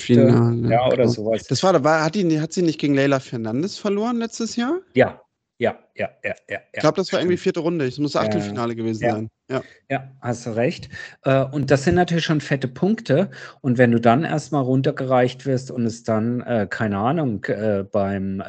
Finale. 0.00 0.70
Ja, 0.70 0.86
oder 0.86 1.08
sowas. 1.08 1.44
Das 1.44 1.62
war, 1.62 1.82
war 1.82 2.04
hat, 2.04 2.14
die, 2.14 2.40
hat 2.40 2.52
sie 2.52 2.62
nicht 2.62 2.78
gegen 2.78 2.94
Leila 2.94 3.20
Fernandes 3.20 3.76
verloren 3.76 4.18
letztes 4.18 4.56
Jahr? 4.56 4.78
Ja, 4.94 5.20
ja, 5.58 5.78
ja, 5.96 6.10
ja, 6.22 6.34
ja. 6.48 6.58
Ich 6.72 6.80
glaube, 6.80 6.96
das 6.96 7.12
war 7.12 7.20
irgendwie 7.20 7.36
vierte 7.36 7.60
Runde. 7.60 7.86
Es 7.86 7.98
muss 7.98 8.16
Achtelfinale 8.16 8.74
gewesen 8.74 9.04
ja. 9.04 9.12
sein. 9.12 9.30
Ja. 9.50 9.62
ja, 9.90 10.10
hast 10.22 10.46
recht. 10.46 10.88
Äh, 11.22 11.44
und 11.44 11.70
das 11.70 11.84
sind 11.84 11.96
natürlich 11.96 12.24
schon 12.24 12.40
fette 12.40 12.66
Punkte. 12.66 13.30
Und 13.60 13.76
wenn 13.76 13.90
du 13.90 14.00
dann 14.00 14.24
erstmal 14.24 14.62
runtergereicht 14.62 15.44
wirst 15.44 15.70
und 15.70 15.84
es 15.84 16.02
dann, 16.02 16.40
äh, 16.40 16.66
keine 16.68 16.96
Ahnung, 16.98 17.44
äh, 17.44 17.84
beim 17.84 18.42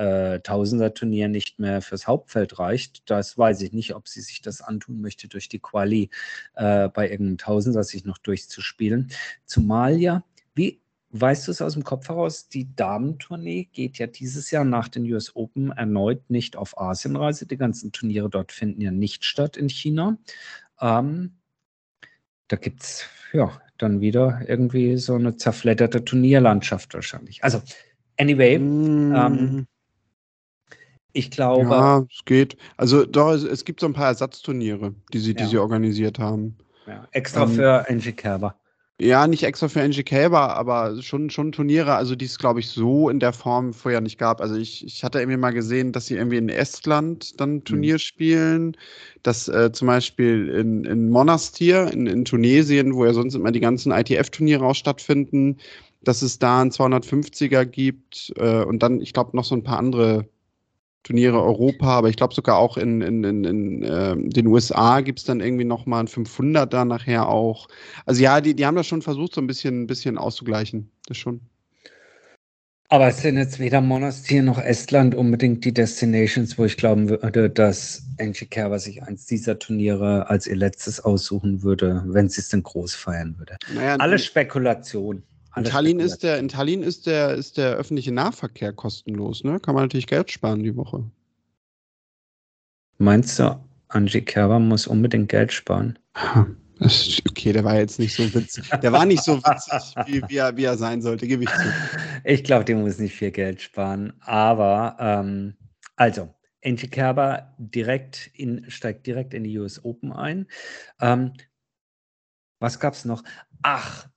Tausender-Turnier 0.44 1.28
nicht 1.28 1.60
mehr 1.60 1.82
fürs 1.82 2.08
Hauptfeld 2.08 2.60
reicht, 2.60 3.10
das 3.10 3.38
weiß 3.38 3.62
ich 3.62 3.74
nicht, 3.74 3.94
ob 3.96 4.08
sie 4.08 4.22
sich 4.22 4.42
das 4.42 4.62
antun 4.62 5.02
möchte, 5.02 5.28
durch 5.28 5.50
die 5.50 5.60
Quali 5.60 6.10
bei 6.56 7.10
irgendeinem 7.10 7.38
Tausender 7.38 7.84
sich 7.84 8.06
noch 8.06 8.18
durchzuspielen. 8.18 9.12
Zumal 9.46 9.98
ja, 9.98 10.24
wie 10.54 10.82
Weißt 11.18 11.48
du 11.48 11.52
es 11.52 11.62
aus 11.62 11.76
dem 11.76 11.86
Kopf 11.86 12.10
heraus? 12.10 12.50
Die 12.50 12.76
Damentournee 12.76 13.70
geht 13.72 14.00
ja 14.00 14.06
dieses 14.06 14.52
Jahr 14.52 14.66
nach 14.66 14.90
den 14.90 15.10
US 15.14 15.34
Open 15.34 15.72
erneut 15.72 16.30
nicht 16.30 16.58
auf 16.58 16.78
Asienreise. 16.78 17.46
Die 17.46 17.56
ganzen 17.56 17.94
Turniere 17.94 18.30
dort 18.30 18.52
finden 18.52 18.82
ja 18.82 18.92
nicht 18.92 19.24
statt 19.24 19.56
in 19.56 19.70
China. 19.70 20.18
Ähm, 20.82 21.38
da 22.48 22.58
gibt 22.58 22.84
es 22.84 23.06
ja 23.34 23.52
dann 23.78 24.02
wieder 24.02 24.42
irgendwie 24.48 24.98
so 24.98 25.16
eine 25.16 25.36
zerfledderte 25.36 26.06
Turnierlandschaft 26.06 26.94
wahrscheinlich. 26.94 27.44
Also, 27.44 27.62
anyway, 28.18 28.58
mm. 28.58 29.16
ähm, 29.16 29.68
Ich 31.14 31.32
glaube. 31.32 31.70
Ja, 31.70 32.06
es 32.10 32.26
geht. 32.26 32.58
Also 32.78 33.06
doch, 33.06 33.32
es, 33.32 33.66
gibt 33.66 33.80
so 33.80 33.88
ein 33.88 33.94
paar 33.94 34.08
Ersatzturniere, 34.08 34.96
die 35.14 35.20
sie, 35.20 35.34
die 35.34 35.44
Ja. 35.44 35.50
sie 35.50 35.58
organisiert 35.58 36.20
haben. 36.20 36.58
Ja, 36.88 37.08
extra 37.12 37.44
Ähm, 37.44 37.52
für 37.52 37.90
Angie 37.90 38.12
Kerber. 38.14 38.60
Ja, 39.02 39.28
nicht 39.28 39.44
extra 39.44 39.68
für 39.68 39.82
NG 39.82 40.04
Kälber, 40.04 40.56
aber 40.56 41.02
schon, 41.02 41.30
schon 41.30 41.52
Turniere, 41.52 41.96
also 41.96 42.16
die 42.16 42.26
es, 42.26 42.38
glaube 42.38 42.62
ich, 42.62 42.70
so 42.70 43.10
in 43.10 43.20
der 43.20 43.34
Form 43.34 43.74
vorher 43.74 44.00
nicht 44.00 44.18
gab. 44.18 44.40
Also 44.40 44.56
ich, 44.56 44.86
ich 44.86 45.04
hatte 45.04 45.20
irgendwie 45.20 45.38
mal 45.38 45.52
gesehen, 45.52 45.92
dass 45.92 46.06
sie 46.06 46.16
irgendwie 46.16 46.38
in 46.38 46.48
Estland 46.48 47.38
dann 47.42 47.56
ein 47.56 47.64
Turnier 47.66 48.00
spielen, 48.00 48.78
dass 49.22 49.50
äh, 49.50 49.74
zum 49.74 49.88
Beispiel 49.88 50.48
in, 50.48 50.86
in 50.86 51.10
Monastir, 51.10 51.92
in, 51.92 52.08
in 52.08 52.24
Tunesien, 52.24 52.96
wo 52.96 53.04
ja 53.06 53.12
sonst 53.14 53.36
immer 53.36 53.52
die 53.52 53.60
ganzen 53.60 53.92
ITF-Turniere 53.92 54.66
auch 54.66 54.76
stattfinden, 54.76 55.58
dass 56.06 56.22
es 56.22 56.40
da 56.40 56.62
einen 56.62 56.72
250er 56.72 57.66
gibt 57.66 58.32
äh, 58.38 58.64
und 58.64 58.82
dann, 58.82 59.02
ich 59.02 59.12
glaube, 59.12 59.36
noch 59.36 59.44
so 59.44 59.56
ein 59.56 59.64
paar 59.64 59.78
andere 59.80 60.30
Turniere 61.06 61.40
Europa, 61.42 61.86
aber 61.86 62.10
ich 62.10 62.18
glaube 62.18 62.34
sogar 62.34 62.58
auch 62.58 62.78
in, 62.78 63.02
in, 63.02 63.24
in, 63.24 63.44
in 63.44 63.84
äh, 63.84 64.16
den 64.18 64.48
USA 64.48 65.02
gibt 65.02 65.20
es 65.20 65.26
dann 65.26 65.40
irgendwie 65.40 65.64
nochmal 65.64 66.04
ein 66.04 66.08
500er 66.08 66.84
nachher 66.84 67.30
auch. 67.30 67.68
Also 68.08 68.24
ja, 68.24 68.42
die, 68.42 68.56
die 68.56 68.66
haben 68.66 68.76
das 68.76 68.88
schon 68.88 69.04
versucht, 69.04 69.36
so 69.36 69.42
ein 69.42 69.46
bisschen, 69.46 69.84
ein 69.84 69.88
bisschen 69.88 70.18
auszugleichen. 70.18 70.90
Das 71.08 71.18
schon. 71.18 71.42
Aber 72.90 73.08
es 73.08 73.22
sind 73.22 73.38
jetzt 73.38 73.60
weder 73.60 73.82
Monastir 73.82 74.42
noch 74.42 74.58
Estland 74.58 75.14
unbedingt 75.14 75.64
die 75.64 75.74
Destinations, 75.74 76.58
wo 76.58 76.66
ich 76.66 76.76
glauben 76.76 77.10
würde, 77.10 77.52
dass 77.52 78.04
Angie 78.20 78.46
Kerber 78.46 78.80
sich 78.80 79.04
eins 79.04 79.28
dieser 79.28 79.60
Turniere 79.60 80.28
als 80.30 80.48
ihr 80.48 80.56
letztes 80.56 81.00
aussuchen 81.00 81.62
würde, 81.62 82.04
wenn 82.08 82.30
sie 82.30 82.42
es 82.42 82.50
denn 82.50 82.64
groß 82.64 82.96
feiern 82.96 83.36
würde. 83.38 83.58
Naja, 83.74 83.96
Alle 83.98 84.14
in, 84.14 84.20
Spekulation. 84.20 85.24
In 85.56 85.64
Tallinn 85.64 86.00
ist 86.00 86.24
der, 86.24 86.40
in 86.40 86.48
Tallinn 86.48 86.84
ist 86.84 87.08
der, 87.08 87.34
ist 87.34 87.58
der 87.58 87.76
öffentliche 87.76 88.12
Nahverkehr 88.12 88.74
kostenlos, 88.74 89.44
ne? 89.44 89.60
Kann 89.60 89.76
man 89.76 89.86
natürlich 89.86 90.08
Geld 90.08 90.32
sparen 90.32 90.64
die 90.64 90.76
Woche. 90.76 91.04
Meinst 92.98 93.40
du, 93.40 93.60
Angie 93.90 94.22
Kerber 94.22 94.60
muss 94.60 94.88
unbedingt 94.88 95.30
Geld 95.30 95.52
sparen? 95.52 96.00
Okay, 96.80 97.54
der 97.54 97.64
war 97.64 97.78
jetzt 97.78 98.00
nicht 98.00 98.16
so 98.16 98.34
witzig. 98.34 98.70
Der 98.70 98.92
war 98.92 99.06
nicht 99.06 99.24
so 99.24 99.38
witzig, 99.38 99.96
wie, 100.06 100.22
wie, 100.28 100.38
er, 100.38 100.58
wie 100.58 100.66
er 100.66 100.78
sein 100.78 101.02
sollte, 101.02 101.26
gebe 101.26 101.44
ich 101.44 101.50
zu. 101.50 101.74
Ich 102.26 102.44
glaube, 102.44 102.66
die 102.66 102.74
muss 102.74 103.00
nicht 103.00 103.16
viel 103.16 103.32
Geld 103.32 103.62
sparen. 103.62 104.14
Aber, 104.20 104.98
ähm, 105.00 105.56
also, 105.96 106.34
Angie 106.66 106.88
Kerber 106.88 107.54
direkt 107.58 108.30
in, 108.34 108.70
steigt 108.70 109.08
direkt 109.08 109.34
in 109.34 109.46
die 109.46 109.58
US 109.58 109.86
Open 109.86 110.12
ein. 110.12 110.48
Ähm, 111.00 111.34
was 112.60 112.80
gab 112.80 112.94
es 112.94 113.06
noch? 113.06 113.24
Ach, 113.62 114.10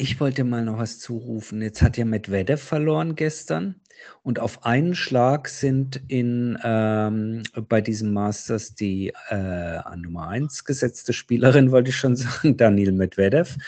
ich 0.00 0.18
wollte 0.18 0.44
mal 0.44 0.64
noch 0.64 0.78
was 0.78 0.98
zurufen. 0.98 1.60
Jetzt 1.60 1.82
hat 1.82 1.98
ja 1.98 2.06
Medvedev 2.06 2.62
verloren 2.62 3.16
gestern. 3.16 3.74
Und 4.22 4.38
auf 4.38 4.64
einen 4.64 4.94
Schlag 4.94 5.46
sind 5.46 6.00
in, 6.08 6.58
ähm, 6.64 7.42
bei 7.68 7.82
diesem 7.82 8.14
Masters 8.14 8.74
die 8.74 9.12
äh, 9.28 9.34
an 9.34 10.00
Nummer 10.00 10.28
1 10.28 10.64
gesetzte 10.64 11.12
Spielerin, 11.12 11.70
wollte 11.70 11.90
ich 11.90 11.96
schon 11.96 12.16
sagen, 12.16 12.56
Daniel 12.56 12.92
Medvedev, 12.92 13.58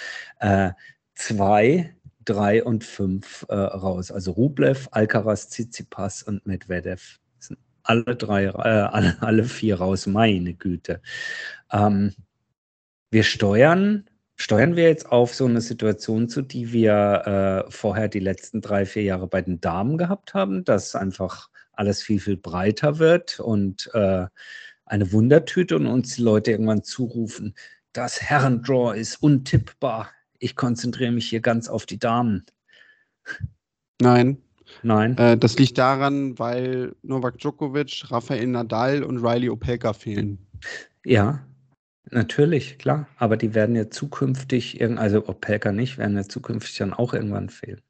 äh, 0.41 0.71
zwei, 1.15 1.95
drei 2.25 2.65
und 2.65 2.83
fünf 2.83 3.45
äh, 3.51 3.55
raus. 3.55 4.11
Also 4.11 4.33
Rublev, 4.33 4.89
Alcaraz, 4.91 5.51
Tsitsipas 5.51 6.23
und 6.23 6.47
Medvedev 6.47 7.21
sind 7.41 7.59
alle 7.83 8.17
drei, 8.17 8.45
äh, 8.45 8.49
alle, 8.51 9.19
alle 9.21 9.45
vier 9.45 9.77
raus. 9.77 10.07
Meine 10.07 10.55
Güte. 10.55 11.03
Ähm, 11.71 12.15
wir 13.11 13.23
steuern, 13.23 14.09
steuern 14.43 14.75
wir 14.75 14.85
jetzt 14.85 15.07
auf 15.13 15.35
so 15.35 15.45
eine 15.45 15.61
Situation 15.61 16.29
zu, 16.29 16.43
die 16.43 16.73
wir 16.73 17.65
äh, 17.69 17.71
vorher 17.71 18.09
die 18.09 18.19
letzten 18.19 18.61
drei, 18.61 18.85
vier 18.87 19.05
Jahre 19.05 19.29
bei 19.29 19.41
den 19.41 19.61
Damen 19.61 19.99
gehabt 19.99 20.35
haben, 20.35 20.65
dass 20.65 20.97
einfach 20.97 21.49
alles 21.75 22.03
viel, 22.03 22.19
viel 22.19 22.37
breiter 22.37 22.99
wird 22.99 23.39
und 23.39 23.89
äh, 23.95 24.27
eine 24.85 25.13
Wundertüte 25.13 25.77
und 25.77 25.87
uns 25.87 26.17
die 26.17 26.23
Leute 26.23 26.51
irgendwann 26.51 26.83
zurufen, 26.83 27.55
das 27.93 28.21
Herrendraw 28.21 28.99
ist 28.99 29.23
untippbar. 29.23 30.11
Ich 30.41 30.57
konzentriere 30.57 31.13
mich 31.13 31.29
hier 31.29 31.41
ganz 31.41 31.69
auf 31.69 31.87
die 31.87 32.01
Damen. 32.01 32.45
Nein, 34.01 34.39
Nein. 34.83 35.17
äh, 35.19 35.39
das 35.39 35.57
liegt 35.57 35.79
daran, 35.79 36.37
weil 36.41 36.97
Novak 37.03 37.39
Djokovic, 37.39 38.11
Rafael 38.11 38.49
Nadal 38.49 39.05
und 39.05 39.19
Riley 39.19 39.51
Opelka 39.51 39.93
fehlen. 39.93 40.45
Ja, 41.05 41.47
natürlich, 42.11 42.79
klar. 42.79 43.09
Aber 43.17 43.37
die 43.37 43.55
werden 43.55 43.77
ja 43.77 43.91
zukünftig, 43.91 44.81
irgend- 44.81 44.99
also 44.99 45.27
Opelka 45.29 45.73
nicht, 45.73 45.99
werden 45.99 46.17
ja 46.17 46.25
zukünftig 46.25 46.77
dann 46.79 46.93
auch 46.93 47.15
irgendwann 47.15 47.49
fehlen. 47.49 47.81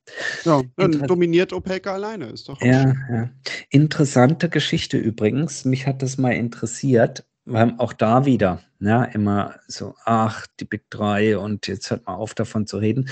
Ja, 0.45 0.63
dann 0.77 0.93
Inter- 0.93 1.07
dominiert 1.07 1.53
Opelka 1.53 1.95
alleine, 1.95 2.27
ist 2.27 2.49
doch 2.49 2.61
auch 2.61 2.67
Ja, 2.67 2.83
schön. 2.83 2.97
ja. 3.11 3.31
Interessante 3.71 4.49
Geschichte 4.49 4.99
übrigens. 4.99 5.65
Mich 5.65 5.87
hat 5.87 6.03
das 6.03 6.19
mal 6.19 6.33
interessiert, 6.33 7.25
weil 7.45 7.75
auch 7.79 7.93
da 7.93 8.25
wieder, 8.27 8.61
ja, 8.81 9.05
immer 9.05 9.57
so, 9.67 9.95
ach, 10.05 10.47
die 10.61 10.65
Big 10.65 10.91
Drei 10.91 11.39
und 11.39 11.67
jetzt 11.67 11.91
hört 11.91 12.07
mal 12.07 12.15
auf 12.15 12.35
davon 12.35 12.67
zu 12.67 12.79
reden. 12.79 13.09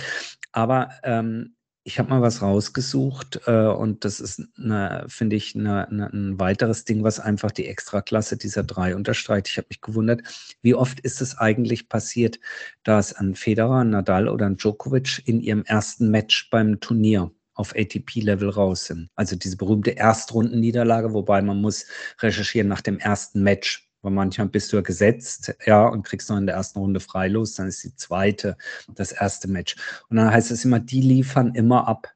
Aber 0.52 0.90
ähm, 1.04 1.54
ich 1.84 1.98
habe 1.98 2.10
mal 2.10 2.22
was 2.22 2.42
rausgesucht 2.42 3.40
äh, 3.46 3.66
und 3.66 4.04
das 4.04 4.20
ist, 4.20 4.42
eine, 4.58 5.04
finde 5.08 5.36
ich, 5.36 5.54
eine, 5.54 5.88
eine, 5.88 6.12
ein 6.12 6.38
weiteres 6.38 6.84
Ding, 6.84 7.02
was 7.02 7.20
einfach 7.20 7.50
die 7.50 7.66
Extraklasse 7.66 8.36
dieser 8.36 8.62
drei 8.62 8.94
unterstreicht. 8.94 9.48
Ich 9.48 9.56
habe 9.56 9.68
mich 9.70 9.80
gewundert, 9.80 10.22
wie 10.62 10.74
oft 10.74 11.00
ist 11.00 11.22
es 11.22 11.38
eigentlich 11.38 11.88
passiert, 11.88 12.38
dass 12.82 13.14
ein 13.14 13.34
Federer, 13.34 13.80
ein 13.80 13.90
Nadal 13.90 14.28
oder 14.28 14.46
ein 14.46 14.56
Djokovic 14.56 15.22
in 15.26 15.40
ihrem 15.40 15.64
ersten 15.64 16.10
Match 16.10 16.50
beim 16.50 16.80
Turnier 16.80 17.30
auf 17.54 17.74
ATP-Level 17.74 18.50
raus 18.50 18.86
sind. 18.86 19.08
Also 19.16 19.36
diese 19.36 19.56
berühmte 19.56 19.90
Erstrundenniederlage, 19.90 21.12
wobei 21.12 21.42
man 21.42 21.60
muss 21.60 21.86
recherchieren 22.20 22.68
nach 22.68 22.80
dem 22.80 22.98
ersten 22.98 23.42
Match. 23.42 23.89
Weil 24.02 24.12
manchmal 24.12 24.48
bist 24.48 24.72
du 24.72 24.76
ja 24.76 24.82
gesetzt, 24.82 25.54
ja, 25.66 25.86
und 25.86 26.04
kriegst 26.04 26.30
noch 26.30 26.38
in 26.38 26.46
der 26.46 26.56
ersten 26.56 26.78
Runde 26.78 27.00
freilos, 27.00 27.54
dann 27.54 27.68
ist 27.68 27.84
die 27.84 27.94
zweite 27.96 28.56
das 28.94 29.12
erste 29.12 29.48
Match. 29.48 29.76
Und 30.08 30.16
dann 30.16 30.30
heißt 30.30 30.50
es 30.50 30.64
immer, 30.64 30.80
die 30.80 31.00
liefern 31.00 31.54
immer 31.54 31.86
ab. 31.86 32.08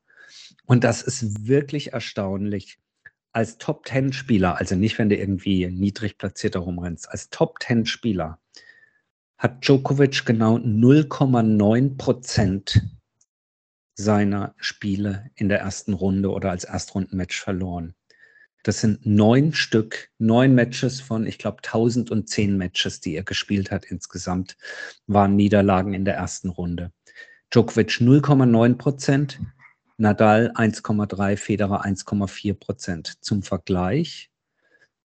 Und 0.67 0.85
das 0.85 1.03
ist 1.03 1.47
wirklich 1.47 1.93
erstaunlich. 1.93 2.79
Als 3.33 3.59
Top-10-Spieler, 3.59 4.59
also 4.59 4.77
nicht, 4.77 4.99
wenn 4.99 5.09
du 5.09 5.17
irgendwie 5.17 5.67
niedrig 5.67 6.19
platzierter 6.19 6.61
rumrennst, 6.61 7.11
als 7.11 7.31
Top-10-Spieler 7.31 8.39
hat 9.39 9.67
Djokovic 9.67 10.25
genau 10.25 10.57
0,9 10.57 11.97
Prozent 11.99 12.81
seiner 13.95 14.55
Spiele 14.57 15.31
in 15.35 15.49
der 15.49 15.61
ersten 15.61 15.93
Runde 15.93 16.31
oder 16.31 16.51
als 16.51 16.65
Erstrundenmatch 16.65 17.41
verloren. 17.41 17.95
Das 18.65 18.81
sind 18.81 19.05
neun 19.05 19.53
Stück, 19.53 20.11
neun 20.19 20.55
Matches 20.55 21.01
von, 21.03 21.27
ich 21.27 21.37
glaube, 21.39 21.59
1010 21.59 22.57
Matches, 22.57 23.01
die 23.01 23.15
er 23.15 23.23
gespielt 23.23 23.71
hat 23.71 23.85
insgesamt, 23.85 24.57
waren 25.07 25.37
Niederlagen 25.37 25.93
in 25.93 26.07
der 26.07 26.15
ersten 26.15 26.49
Runde. 26.49 26.91
Djokovic 27.51 28.01
0,9 28.01 28.75
Prozent, 28.77 29.39
Nadal 29.99 30.51
1,3, 30.57 31.37
Federer 31.37 31.85
1,4 31.85 32.55
Prozent. 32.55 33.23
Zum 33.23 33.43
Vergleich, 33.43 34.31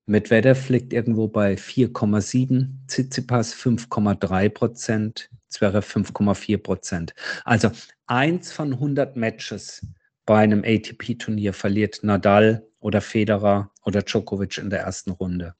Medvedev 0.05 0.69
liegt 0.69 0.93
irgendwo 0.93 1.27
bei 1.27 1.55
4,7, 1.55 2.87
Tsitsipas 2.87 3.53
5,3 3.53 4.49
Prozent, 4.49 5.29
Zverev 5.49 5.85
5,4 5.85 6.57
Prozent. 6.57 7.13
Also 7.43 7.71
eins 8.07 8.53
von 8.53 8.73
100 8.73 9.17
Matches 9.17 9.85
bei 10.29 10.37
einem 10.37 10.63
ATP-Turnier 10.63 11.53
verliert 11.53 12.01
Nadal 12.03 12.63
oder 12.79 13.01
Federer 13.01 13.71
oder 13.83 14.03
Djokovic 14.03 14.59
in 14.59 14.69
der 14.69 14.81
ersten 14.81 15.09
Runde. 15.09 15.55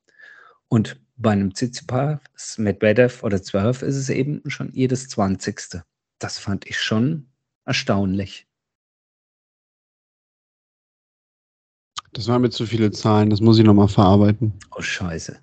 Und 0.67 1.01
bei 1.15 1.32
einem 1.32 1.55
Tsitsipas, 1.55 2.60
Medvedev 2.60 3.23
oder 3.23 3.41
Zverev 3.41 3.84
ist 3.84 3.95
es 3.95 4.12
eben 4.12 4.43
schon 4.45 4.71
jedes 4.71 5.10
20. 5.10 5.82
Das 6.19 6.38
fand 6.38 6.67
ich 6.67 6.79
schon 6.79 7.32
erstaunlich. 7.65 8.45
Das 12.13 12.27
waren 12.27 12.43
mir 12.43 12.51
zu 12.51 12.67
viele 12.67 12.91
Zahlen, 12.91 13.32
das 13.32 13.41
muss 13.41 13.58
ich 13.58 13.65
nochmal 13.65 13.88
verarbeiten. 13.88 14.53
Oh, 14.77 14.84
scheiße. 14.84 15.39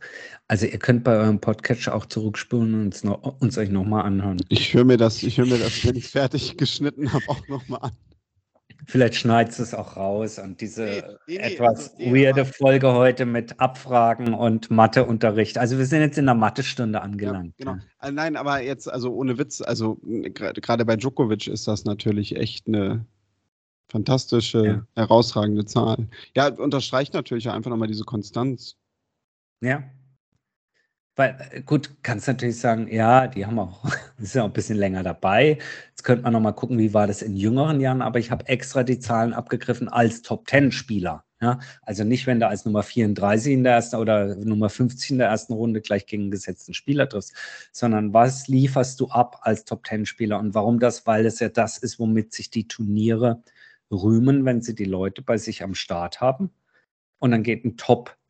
Also 0.46 0.66
ihr 0.66 0.78
könnt 0.78 1.02
bei 1.02 1.16
eurem 1.16 1.40
Podcatcher 1.40 1.96
auch 1.96 2.06
zurückspulen 2.06 2.74
und 2.74 2.84
uns, 2.84 3.02
noch, 3.02 3.40
uns 3.40 3.58
euch 3.58 3.70
nochmal 3.70 4.04
anhören. 4.04 4.40
Ich 4.50 4.72
höre 4.72 4.84
mir 4.84 4.98
das, 4.98 5.24
ich 5.24 5.38
höre 5.38 5.46
mir 5.46 5.58
das, 5.58 5.84
wenn 5.84 5.96
ich 5.96 6.06
fertig 6.06 6.56
geschnitten 6.58 7.12
habe, 7.12 7.24
auch 7.26 7.48
nochmal 7.48 7.80
an. 7.82 7.92
Vielleicht 8.86 9.14
schneidest 9.16 9.58
du 9.58 9.62
es 9.64 9.74
auch 9.74 9.96
raus 9.96 10.38
und 10.38 10.60
diese 10.60 10.84
Nee, 10.84 11.02
nee, 11.26 11.36
etwas 11.38 11.90
also, 11.90 11.94
nee, 11.98 12.14
weirde 12.24 12.42
aber- 12.42 12.50
Folge 12.52 12.92
heute 12.92 13.26
mit 13.26 13.58
Abfragen 13.58 14.34
und 14.34 14.70
Matheunterricht. 14.70 15.58
Also 15.58 15.78
wir 15.78 15.86
sind 15.86 16.00
jetzt 16.02 16.18
in 16.18 16.26
der 16.26 16.34
Mathestunde 16.34 17.00
angelangt. 17.00 17.54
Ja, 17.58 17.72
genau. 17.72 17.84
ja. 18.02 18.08
Äh, 18.08 18.12
Nein, 18.12 18.36
aber 18.36 18.60
jetzt, 18.62 18.88
also 18.90 19.12
ohne 19.14 19.38
Witz, 19.38 19.60
also 19.62 19.98
gra- 20.04 20.52
gerade 20.60 20.84
bei 20.84 20.96
Djokovic 20.96 21.48
ist 21.48 21.66
das 21.66 21.84
natürlich 21.84 22.36
echt 22.36 22.68
eine 22.68 23.04
fantastische, 23.88 24.66
Ja. 24.66 24.86
herausragende 24.94 25.64
Zahl. 25.64 26.08
Ja, 26.34 26.48
unterstreicht 26.48 27.14
natürlich 27.14 27.48
einfach 27.50 27.70
nochmal 27.70 27.88
diese 27.88 28.04
Konstanz. 28.04 28.76
Ja. 29.62 29.82
Weil, 31.16 31.36
äh, 31.50 31.62
gut, 31.62 31.90
kannst 32.02 32.28
natürlich 32.28 32.60
sagen, 32.60 32.88
ja, 32.88 33.26
die 33.26 33.46
haben 33.46 33.58
auch, 33.58 33.84
sind 34.18 34.42
auch 34.42 34.46
ein 34.46 34.52
bisschen 34.52 34.76
länger 34.76 35.02
dabei. 35.02 35.58
Jetzt 35.88 36.04
könnte 36.04 36.22
man 36.24 36.32
nochmal 36.34 36.54
gucken, 36.54 36.78
wie 36.78 36.94
war 36.94 37.06
das 37.06 37.22
in 37.22 37.36
jüngeren 37.36 37.80
Jahren, 37.80 38.02
aber 38.02 38.18
ich 38.18 38.30
habe 38.30 38.46
extra 38.48 38.82
die 38.82 38.98
Zahlen 39.00 39.32
abgegriffen 39.32 39.88
als 39.88 40.22
Top-10-Spieler. 40.22 41.24
Ja, 41.40 41.58
also 41.82 42.02
nicht, 42.02 42.26
wenn 42.26 42.40
du 42.40 42.48
als 42.48 42.64
Nummer 42.64 42.82
34 42.82 43.52
in 43.52 43.64
der 43.64 43.74
ersten 43.74 43.96
oder 43.96 44.36
Nummer 44.36 44.70
50 44.70 45.10
in 45.10 45.18
der 45.18 45.28
ersten 45.28 45.52
Runde 45.52 45.82
gleich 45.82 46.06
gegen 46.06 46.24
einen 46.24 46.30
gesetzten 46.30 46.72
Spieler 46.72 47.06
triffst, 47.10 47.34
sondern 47.72 48.14
was 48.14 48.48
lieferst 48.48 48.98
du 49.00 49.08
ab 49.08 49.40
als 49.42 49.66
Top-10-Spieler 49.66 50.38
und 50.38 50.54
warum 50.54 50.78
das? 50.80 51.06
Weil 51.06 51.26
es 51.26 51.38
ja 51.40 51.50
das 51.50 51.76
ist, 51.76 51.98
womit 51.98 52.32
sich 52.32 52.50
die 52.50 52.68
Turniere 52.68 53.42
rühmen, 53.90 54.46
wenn 54.46 54.62
sie 54.62 54.74
die 54.74 54.84
Leute 54.84 55.20
bei 55.22 55.36
sich 55.36 55.62
am 55.62 55.74
Start 55.74 56.22
haben. 56.22 56.50
Und 57.18 57.30
dann 57.32 57.42
geht 57.42 57.64
ein 57.64 57.76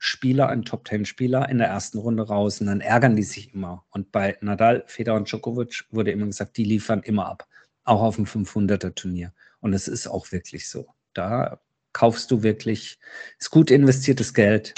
Top-Spieler, 0.06 0.48
ein 0.48 0.64
Top-10-Spieler 0.64 1.48
in 1.48 1.58
der 1.58 1.66
ersten 1.66 1.98
Runde 1.98 2.22
raus 2.22 2.60
und 2.60 2.68
dann 2.68 2.80
ärgern 2.80 3.16
die 3.16 3.24
sich 3.24 3.52
immer. 3.52 3.84
Und 3.90 4.12
bei 4.12 4.36
Nadal, 4.40 4.84
Federer 4.86 5.16
und 5.16 5.28
Djokovic 5.28 5.84
wurde 5.90 6.12
immer 6.12 6.26
gesagt, 6.26 6.56
die 6.56 6.64
liefern 6.64 7.02
immer 7.02 7.26
ab, 7.26 7.48
auch 7.82 8.02
auf 8.02 8.14
dem 8.14 8.24
500er-Turnier. 8.24 9.32
Und 9.58 9.72
es 9.72 9.88
ist 9.88 10.06
auch 10.06 10.30
wirklich 10.30 10.68
so. 10.68 10.86
Da 11.12 11.60
kaufst 11.92 12.30
du 12.30 12.44
wirklich, 12.44 13.00
ist 13.40 13.50
gut 13.50 13.72
investiertes 13.72 14.32
Geld. 14.32 14.74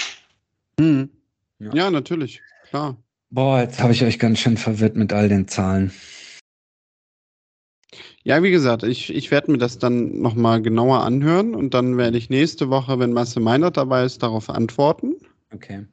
Mhm. 0.79 1.11
Ja. 1.59 1.73
ja, 1.75 1.91
natürlich, 1.91 2.41
klar. 2.69 2.97
Boah, 3.29 3.59
jetzt 3.59 3.79
habe 3.79 3.93
ich 3.93 4.03
euch 4.03 4.17
ganz 4.17 4.39
schön 4.39 4.57
verwirrt 4.57 4.95
mit 4.95 5.13
all 5.13 5.29
den 5.29 5.47
Zahlen. 5.47 5.91
Ja, 8.23 8.41
wie 8.41 8.51
gesagt, 8.51 8.83
ich, 8.83 9.13
ich 9.13 9.29
werde 9.29 9.51
mir 9.51 9.57
das 9.59 9.77
dann 9.77 10.21
nochmal 10.21 10.61
genauer 10.61 11.03
anhören 11.03 11.53
und 11.53 11.73
dann 11.73 11.97
werde 11.97 12.17
ich 12.17 12.29
nächste 12.29 12.69
Woche, 12.69 12.97
wenn 12.97 13.13
Marcel 13.13 13.43
Meinert 13.43 13.77
dabei 13.77 14.05
ist, 14.05 14.23
darauf 14.23 14.49
antworten. 14.49 15.15
Okay. 15.53 15.85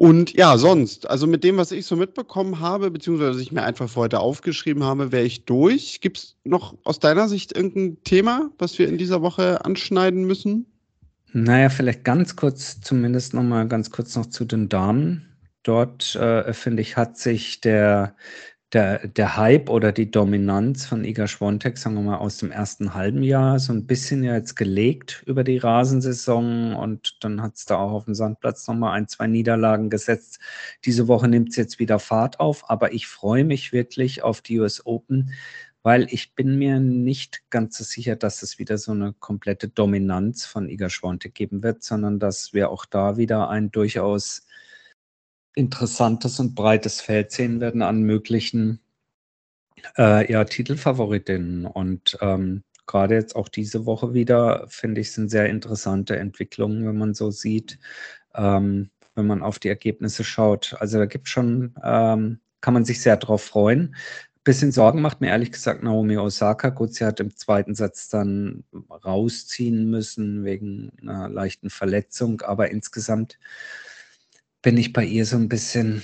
Und 0.00 0.32
ja, 0.32 0.56
sonst, 0.56 1.10
also 1.10 1.26
mit 1.26 1.44
dem, 1.44 1.58
was 1.58 1.72
ich 1.72 1.84
so 1.84 1.94
mitbekommen 1.94 2.58
habe, 2.58 2.90
beziehungsweise 2.90 3.32
was 3.32 3.42
ich 3.42 3.52
mir 3.52 3.64
einfach 3.64 3.86
für 3.90 4.00
heute 4.00 4.20
aufgeschrieben 4.20 4.82
habe, 4.82 5.12
wäre 5.12 5.24
ich 5.24 5.44
durch. 5.44 6.00
Gibt 6.00 6.16
es 6.16 6.36
noch 6.42 6.74
aus 6.84 7.00
deiner 7.00 7.28
Sicht 7.28 7.54
irgendein 7.54 8.02
Thema, 8.02 8.50
was 8.58 8.78
wir 8.78 8.88
in 8.88 8.96
dieser 8.96 9.20
Woche 9.20 9.62
anschneiden 9.62 10.24
müssen? 10.24 10.64
Naja, 11.32 11.68
vielleicht 11.68 12.02
ganz 12.04 12.34
kurz, 12.34 12.80
zumindest 12.80 13.34
nochmal 13.34 13.68
ganz 13.68 13.90
kurz 13.90 14.16
noch 14.16 14.24
zu 14.24 14.46
den 14.46 14.70
Damen. 14.70 15.36
Dort, 15.62 16.14
äh, 16.16 16.54
finde 16.54 16.80
ich, 16.80 16.96
hat 16.96 17.18
sich 17.18 17.60
der 17.60 18.16
der, 18.72 19.08
der 19.08 19.36
Hype 19.36 19.68
oder 19.68 19.90
die 19.90 20.10
Dominanz 20.10 20.86
von 20.86 21.04
Iga 21.04 21.26
Schwontek, 21.26 21.76
sagen 21.76 21.96
wir 21.96 22.02
mal, 22.02 22.18
aus 22.18 22.38
dem 22.38 22.52
ersten 22.52 22.94
halben 22.94 23.22
Jahr 23.22 23.58
so 23.58 23.72
ein 23.72 23.86
bisschen 23.86 24.22
ja 24.22 24.34
jetzt 24.34 24.54
gelegt 24.54 25.24
über 25.26 25.42
die 25.42 25.58
Rasensaison 25.58 26.74
und 26.74 27.16
dann 27.24 27.42
hat 27.42 27.56
es 27.56 27.64
da 27.64 27.78
auch 27.78 27.90
auf 27.90 28.04
dem 28.04 28.14
Sandplatz 28.14 28.68
nochmal 28.68 28.96
ein, 28.96 29.08
zwei 29.08 29.26
Niederlagen 29.26 29.90
gesetzt. 29.90 30.38
Diese 30.84 31.08
Woche 31.08 31.26
nimmt 31.26 31.50
es 31.50 31.56
jetzt 31.56 31.80
wieder 31.80 31.98
Fahrt 31.98 32.38
auf, 32.38 32.70
aber 32.70 32.92
ich 32.92 33.08
freue 33.08 33.44
mich 33.44 33.72
wirklich 33.72 34.22
auf 34.22 34.40
die 34.40 34.60
US 34.60 34.86
Open, 34.86 35.32
weil 35.82 36.06
ich 36.10 36.34
bin 36.34 36.56
mir 36.56 36.78
nicht 36.78 37.50
ganz 37.50 37.76
so 37.76 37.82
sicher, 37.82 38.14
dass 38.14 38.42
es 38.42 38.58
wieder 38.60 38.78
so 38.78 38.92
eine 38.92 39.14
komplette 39.14 39.68
Dominanz 39.68 40.46
von 40.46 40.68
Iga 40.68 40.90
Schwontek 40.90 41.34
geben 41.34 41.64
wird, 41.64 41.82
sondern 41.82 42.20
dass 42.20 42.52
wir 42.52 42.70
auch 42.70 42.84
da 42.84 43.16
wieder 43.16 43.48
ein 43.48 43.72
durchaus 43.72 44.46
interessantes 45.54 46.40
und 46.40 46.54
breites 46.54 47.00
Feld 47.00 47.32
sehen 47.32 47.60
werden 47.60 47.82
an 47.82 48.02
möglichen 48.02 48.80
äh, 49.98 50.30
ja, 50.30 50.44
Titelfavoritinnen. 50.44 51.66
Und 51.66 52.18
ähm, 52.20 52.62
gerade 52.86 53.14
jetzt 53.14 53.36
auch 53.36 53.48
diese 53.48 53.86
Woche 53.86 54.14
wieder, 54.14 54.66
finde 54.68 55.00
ich, 55.00 55.12
sind 55.12 55.30
sehr 55.30 55.48
interessante 55.48 56.16
Entwicklungen, 56.16 56.86
wenn 56.86 56.98
man 56.98 57.14
so 57.14 57.30
sieht, 57.30 57.78
ähm, 58.34 58.90
wenn 59.14 59.26
man 59.26 59.42
auf 59.42 59.58
die 59.58 59.68
Ergebnisse 59.68 60.24
schaut. 60.24 60.76
Also 60.78 60.98
da 60.98 61.06
gibt 61.06 61.28
schon, 61.28 61.74
ähm, 61.82 62.40
kann 62.60 62.74
man 62.74 62.84
sich 62.84 63.00
sehr 63.00 63.16
drauf 63.16 63.42
freuen. 63.42 63.96
Bisschen 64.42 64.72
Sorgen 64.72 65.02
macht 65.02 65.20
mir 65.20 65.28
ehrlich 65.28 65.52
gesagt 65.52 65.82
Naomi 65.82 66.16
Osaka. 66.16 66.70
Gut, 66.70 66.94
sie 66.94 67.04
hat 67.04 67.20
im 67.20 67.36
zweiten 67.36 67.74
Satz 67.74 68.08
dann 68.08 68.64
rausziehen 69.04 69.90
müssen 69.90 70.44
wegen 70.44 70.92
einer 71.02 71.28
leichten 71.28 71.68
Verletzung, 71.68 72.40
aber 72.40 72.70
insgesamt 72.70 73.38
bin 74.62 74.76
ich 74.76 74.92
bei 74.92 75.04
ihr 75.04 75.26
so 75.26 75.36
ein 75.36 75.48
bisschen, 75.48 76.02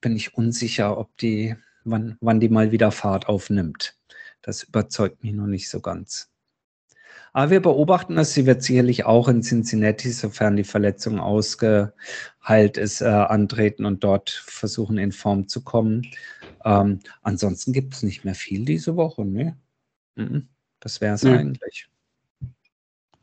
bin 0.00 0.16
ich 0.16 0.34
unsicher, 0.34 0.98
ob 0.98 1.16
die, 1.18 1.56
wann, 1.84 2.16
wann 2.20 2.40
die 2.40 2.48
mal 2.48 2.72
wieder 2.72 2.90
Fahrt 2.92 3.28
aufnimmt. 3.28 3.96
Das 4.42 4.62
überzeugt 4.62 5.22
mich 5.22 5.32
noch 5.32 5.46
nicht 5.46 5.68
so 5.68 5.80
ganz. 5.80 6.30
Aber 7.32 7.50
wir 7.50 7.60
beobachten 7.60 8.18
es. 8.18 8.34
Sie 8.34 8.46
wird 8.46 8.62
sicherlich 8.62 9.04
auch 9.04 9.28
in 9.28 9.42
Cincinnati, 9.42 10.10
sofern 10.10 10.56
die 10.56 10.64
Verletzung 10.64 11.20
ausgeheilt 11.20 12.76
ist, 12.76 13.02
äh, 13.02 13.06
antreten 13.06 13.84
und 13.84 14.02
dort 14.02 14.30
versuchen, 14.30 14.98
in 14.98 15.12
Form 15.12 15.46
zu 15.46 15.62
kommen. 15.62 16.06
Ähm, 16.64 17.00
ansonsten 17.22 17.72
gibt 17.72 17.94
es 17.94 18.02
nicht 18.02 18.24
mehr 18.24 18.34
viel 18.34 18.64
diese 18.64 18.96
Woche. 18.96 19.24
Ne? 19.24 19.56
Das 20.80 21.00
wäre 21.00 21.14
es 21.14 21.22
nee. 21.22 21.36
eigentlich. 21.36 21.88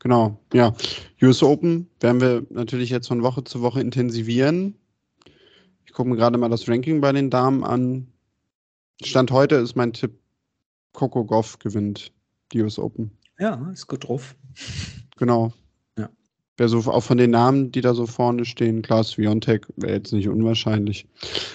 Genau, 0.08 0.40
ja. 0.54 0.72
US 1.20 1.42
Open 1.42 1.86
werden 2.00 2.22
wir 2.22 2.46
natürlich 2.48 2.88
jetzt 2.88 3.08
von 3.08 3.22
Woche 3.22 3.44
zu 3.44 3.60
Woche 3.60 3.82
intensivieren. 3.82 4.74
Ich 5.84 5.92
gucke 5.92 6.08
mir 6.08 6.16
gerade 6.16 6.38
mal 6.38 6.48
das 6.48 6.66
Ranking 6.66 7.02
bei 7.02 7.12
den 7.12 7.28
Damen 7.28 7.62
an. 7.62 8.06
Stand 9.02 9.30
heute 9.30 9.56
ist 9.56 9.76
mein 9.76 9.92
Tipp, 9.92 10.18
Coco 10.94 11.26
Goff 11.26 11.58
gewinnt 11.58 12.10
die 12.52 12.62
US 12.62 12.78
Open. 12.78 13.10
Ja, 13.38 13.70
ist 13.70 13.86
gut 13.86 14.08
drauf. 14.08 14.34
Genau. 15.18 15.52
Ja. 15.98 16.08
Wäre 16.56 16.70
so 16.70 16.78
auch 16.90 17.04
von 17.04 17.18
den 17.18 17.32
Namen, 17.32 17.70
die 17.70 17.82
da 17.82 17.92
so 17.92 18.06
vorne 18.06 18.46
stehen, 18.46 18.80
klar, 18.80 19.04
Sviontek 19.04 19.66
wäre 19.76 19.96
jetzt 19.96 20.14
nicht 20.14 20.30
unwahrscheinlich. 20.30 21.06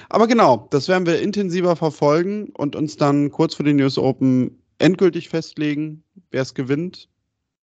Aber 0.10 0.28
genau, 0.28 0.68
das 0.70 0.88
werden 0.88 1.08
wir 1.08 1.20
intensiver 1.22 1.76
verfolgen 1.76 2.50
und 2.50 2.76
uns 2.76 2.98
dann 2.98 3.32
kurz 3.32 3.56
vor 3.56 3.66
den 3.66 3.82
US 3.82 3.98
Open 3.98 4.62
endgültig 4.78 5.30
festlegen, 5.30 6.04
wer 6.30 6.44
es 6.44 6.54
gewinnt. 6.54 7.10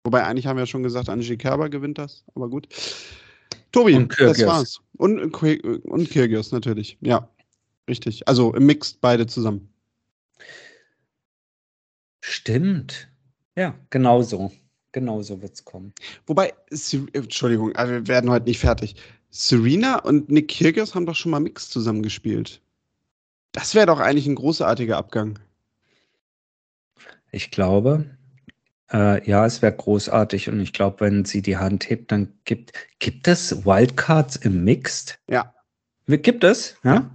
Wobei 0.04 0.24
eigentlich 0.24 0.48
haben 0.48 0.58
wir 0.58 0.64
ja 0.64 0.68
schon 0.68 0.84
gesagt, 0.84 1.10
Angie 1.10 1.38
Kerber 1.38 1.70
gewinnt 1.70 1.98
das, 1.98 2.24
aber 2.36 2.50
gut. 2.50 2.68
Tobi, 3.72 3.96
und 3.96 4.20
das 4.20 4.46
war's. 4.46 4.82
Und, 4.98 5.20
und 5.20 6.10
Kirgios 6.10 6.52
natürlich, 6.52 6.98
ja. 7.02 7.30
Richtig. 7.88 8.28
Also 8.28 8.54
im 8.54 8.66
Mixed 8.66 9.02
beide 9.02 9.26
zusammen. 9.26 9.68
Stimmt. 12.22 13.10
Ja, 13.56 13.76
genau 13.90 14.22
so. 14.22 14.52
Genau 14.92 15.22
so 15.22 15.42
wird 15.42 15.54
es 15.54 15.66
kommen. 15.66 15.94
Wobei, 16.26 16.54
Entschuldigung, 17.14 17.74
wir 17.76 18.08
werden 18.08 18.30
heute 18.30 18.46
nicht 18.46 18.60
fertig. 18.60 18.96
Serena 19.30 20.00
und 20.00 20.30
Nick 20.30 20.50
Kyrgios 20.50 20.96
haben 20.96 21.06
doch 21.06 21.16
schon 21.16 21.32
mal 21.32 21.40
Mix 21.40 21.70
zusammengespielt. 21.70 22.62
Das 23.52 23.76
wäre 23.76 23.88
doch 23.88 24.00
eigentlich 24.00 24.28
ein 24.28 24.36
großartiger 24.36 24.98
Abgang. 24.98 25.40
Ich 27.32 27.52
glaube, 27.52 28.06
äh, 28.92 29.28
ja, 29.30 29.46
es 29.46 29.62
wäre 29.62 29.76
großartig 29.76 30.50
und 30.50 30.60
ich 30.60 30.74
glaube, 30.74 31.02
wenn 31.02 31.26
sie 31.26 31.42
die 31.42 31.58
Hand 31.58 31.90
hebt, 31.90 32.12
dann 32.12 32.34
gibt, 32.46 32.74
gibt 33.00 33.28
es 33.28 33.66
Wildcards 33.66 34.36
im 34.38 34.64
Mixed? 34.64 35.20
Ja. 35.30 35.54
Gibt 36.08 36.44
es? 36.44 36.76
Ja? 36.84 36.94
ja. 36.94 37.12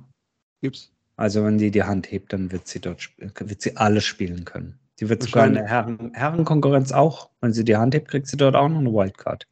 Gibt's. 0.60 0.90
Also 1.16 1.44
wenn 1.44 1.58
sie 1.58 1.70
die 1.70 1.82
Hand 1.82 2.10
hebt, 2.10 2.32
dann 2.32 2.50
wird 2.50 2.66
sie 2.66 2.80
dort 2.80 3.08
wird 3.18 3.62
sie 3.62 3.76
alles 3.76 4.04
spielen 4.04 4.44
können. 4.44 4.78
Sie 4.96 5.08
wird 5.08 5.22
sogar 5.22 5.46
in 5.46 5.54
der 5.54 5.66
Herren 5.66 6.12
Herrenkonkurrenz 6.14 6.92
auch. 6.92 7.30
Wenn 7.40 7.52
sie 7.52 7.64
die 7.64 7.76
Hand 7.76 7.94
hebt, 7.94 8.08
kriegt 8.08 8.26
sie 8.26 8.36
dort 8.36 8.56
auch 8.56 8.68
noch 8.68 8.78
eine 8.78 8.92
Wildcard. 8.92 9.46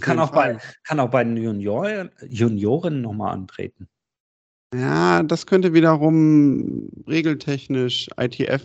kann 0.00 0.18
auch, 0.18 0.30
bei, 0.30 0.58
kann 0.84 1.00
auch 1.00 1.10
bei 1.10 1.24
den 1.24 1.36
Junior, 1.36 2.08
Junioren 2.28 3.02
nochmal 3.02 3.32
antreten. 3.32 3.88
Ja, 4.74 5.22
das 5.22 5.46
könnte 5.46 5.74
wiederum 5.74 6.90
regeltechnisch 7.06 8.08
ITF 8.16 8.64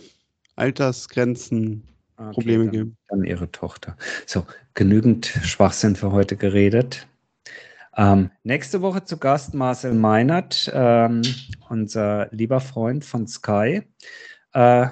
Altersgrenzen 0.56 1.84
okay, 2.18 2.32
Probleme 2.34 2.66
dann, 2.66 2.72
geben. 2.72 2.98
Dann 3.08 3.24
ihre 3.24 3.52
Tochter. 3.52 3.98
So, 4.26 4.46
genügend 4.74 5.26
Schwachsinn 5.26 5.96
für 5.96 6.12
heute 6.12 6.38
geredet. 6.38 7.08
Ähm, 7.98 8.32
nächste 8.44 8.82
Woche 8.82 9.04
zu 9.06 9.18
Gast 9.18 9.54
Marcel 9.54 9.94
Meinert, 9.94 10.70
ähm, 10.74 11.22
unser 11.70 12.28
lieber 12.32 12.60
Freund 12.60 13.06
von 13.06 13.26
Sky. 13.28 13.84
Äh, 14.54 14.88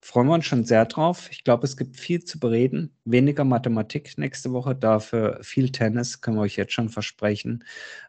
freuen 0.00 0.26
wir 0.26 0.34
uns 0.34 0.46
schon 0.46 0.64
sehr 0.64 0.84
drauf. 0.86 1.28
Ich 1.30 1.44
glaube, 1.44 1.66
es 1.66 1.76
gibt 1.76 1.96
viel 1.96 2.24
zu 2.24 2.40
bereden. 2.40 2.96
Weniger 3.04 3.44
Mathematik 3.44 4.18
nächste 4.18 4.52
Woche, 4.52 4.74
dafür 4.74 5.38
viel 5.42 5.70
Tennis, 5.70 6.20
können 6.20 6.38
wir 6.38 6.42
euch 6.42 6.56
jetzt 6.56 6.72
schon 6.72 6.88
versprechen. 6.88 7.64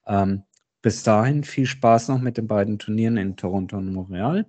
Ähm, 0.08 0.44
bis 0.82 1.04
dahin 1.04 1.44
viel 1.44 1.66
Spaß 1.66 2.08
noch 2.08 2.20
mit 2.20 2.38
den 2.38 2.48
beiden 2.48 2.80
Turnieren 2.80 3.18
in 3.18 3.36
Toronto 3.36 3.78
und 3.78 3.94
Montreal. 3.94 4.46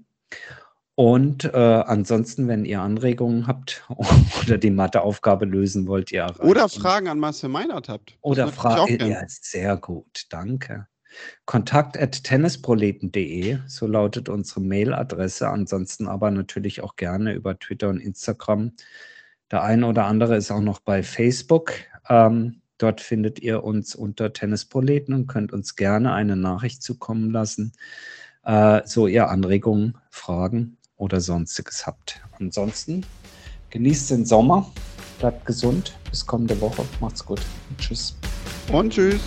Und 1.00 1.44
äh, 1.44 1.56
ansonsten, 1.56 2.46
wenn 2.46 2.66
ihr 2.66 2.82
Anregungen 2.82 3.46
habt 3.46 3.86
oder 4.42 4.58
die 4.58 4.68
Matheaufgabe 4.68 5.46
lösen 5.46 5.86
wollt, 5.86 6.12
ihr 6.12 6.30
Oder 6.40 6.68
Fragen 6.68 7.08
an 7.08 7.18
Marcel 7.18 7.48
Meinert 7.48 7.88
habt. 7.88 8.18
Oder 8.20 8.48
Fragen. 8.48 9.08
Ja, 9.08 9.22
sehr 9.26 9.78
gut, 9.78 10.26
danke. 10.28 10.88
Kontakt 11.46 11.96
at 11.96 12.22
tennisproleten.de, 12.22 13.60
so 13.66 13.86
lautet 13.86 14.28
unsere 14.28 14.60
Mailadresse. 14.60 15.48
Ansonsten 15.48 16.06
aber 16.06 16.30
natürlich 16.30 16.82
auch 16.82 16.96
gerne 16.96 17.32
über 17.32 17.58
Twitter 17.58 17.88
und 17.88 17.98
Instagram. 17.98 18.72
Der 19.50 19.62
eine 19.62 19.86
oder 19.86 20.04
andere 20.04 20.36
ist 20.36 20.50
auch 20.50 20.60
noch 20.60 20.80
bei 20.80 21.02
Facebook. 21.02 21.72
Ähm, 22.10 22.60
dort 22.76 23.00
findet 23.00 23.40
ihr 23.40 23.64
uns 23.64 23.94
unter 23.94 24.34
Tennisproleten 24.34 25.14
und 25.14 25.28
könnt 25.28 25.54
uns 25.54 25.76
gerne 25.76 26.12
eine 26.12 26.36
Nachricht 26.36 26.82
zukommen 26.82 27.30
lassen. 27.30 27.72
Äh, 28.44 28.82
so 28.84 29.06
ihr 29.06 29.30
Anregungen, 29.30 29.96
Fragen 30.10 30.76
oder 31.00 31.20
sonstiges 31.20 31.86
habt. 31.86 32.20
Ansonsten 32.38 33.04
genießt 33.70 34.10
den 34.10 34.26
Sommer 34.26 34.70
bleibt 35.18 35.44
gesund. 35.46 35.96
Bis 36.10 36.26
kommende 36.26 36.60
Woche. 36.60 36.84
Macht's 37.00 37.24
gut. 37.24 37.40
Tschüss. 37.78 38.16
Und 38.72 38.92
tschüss. 38.92 39.20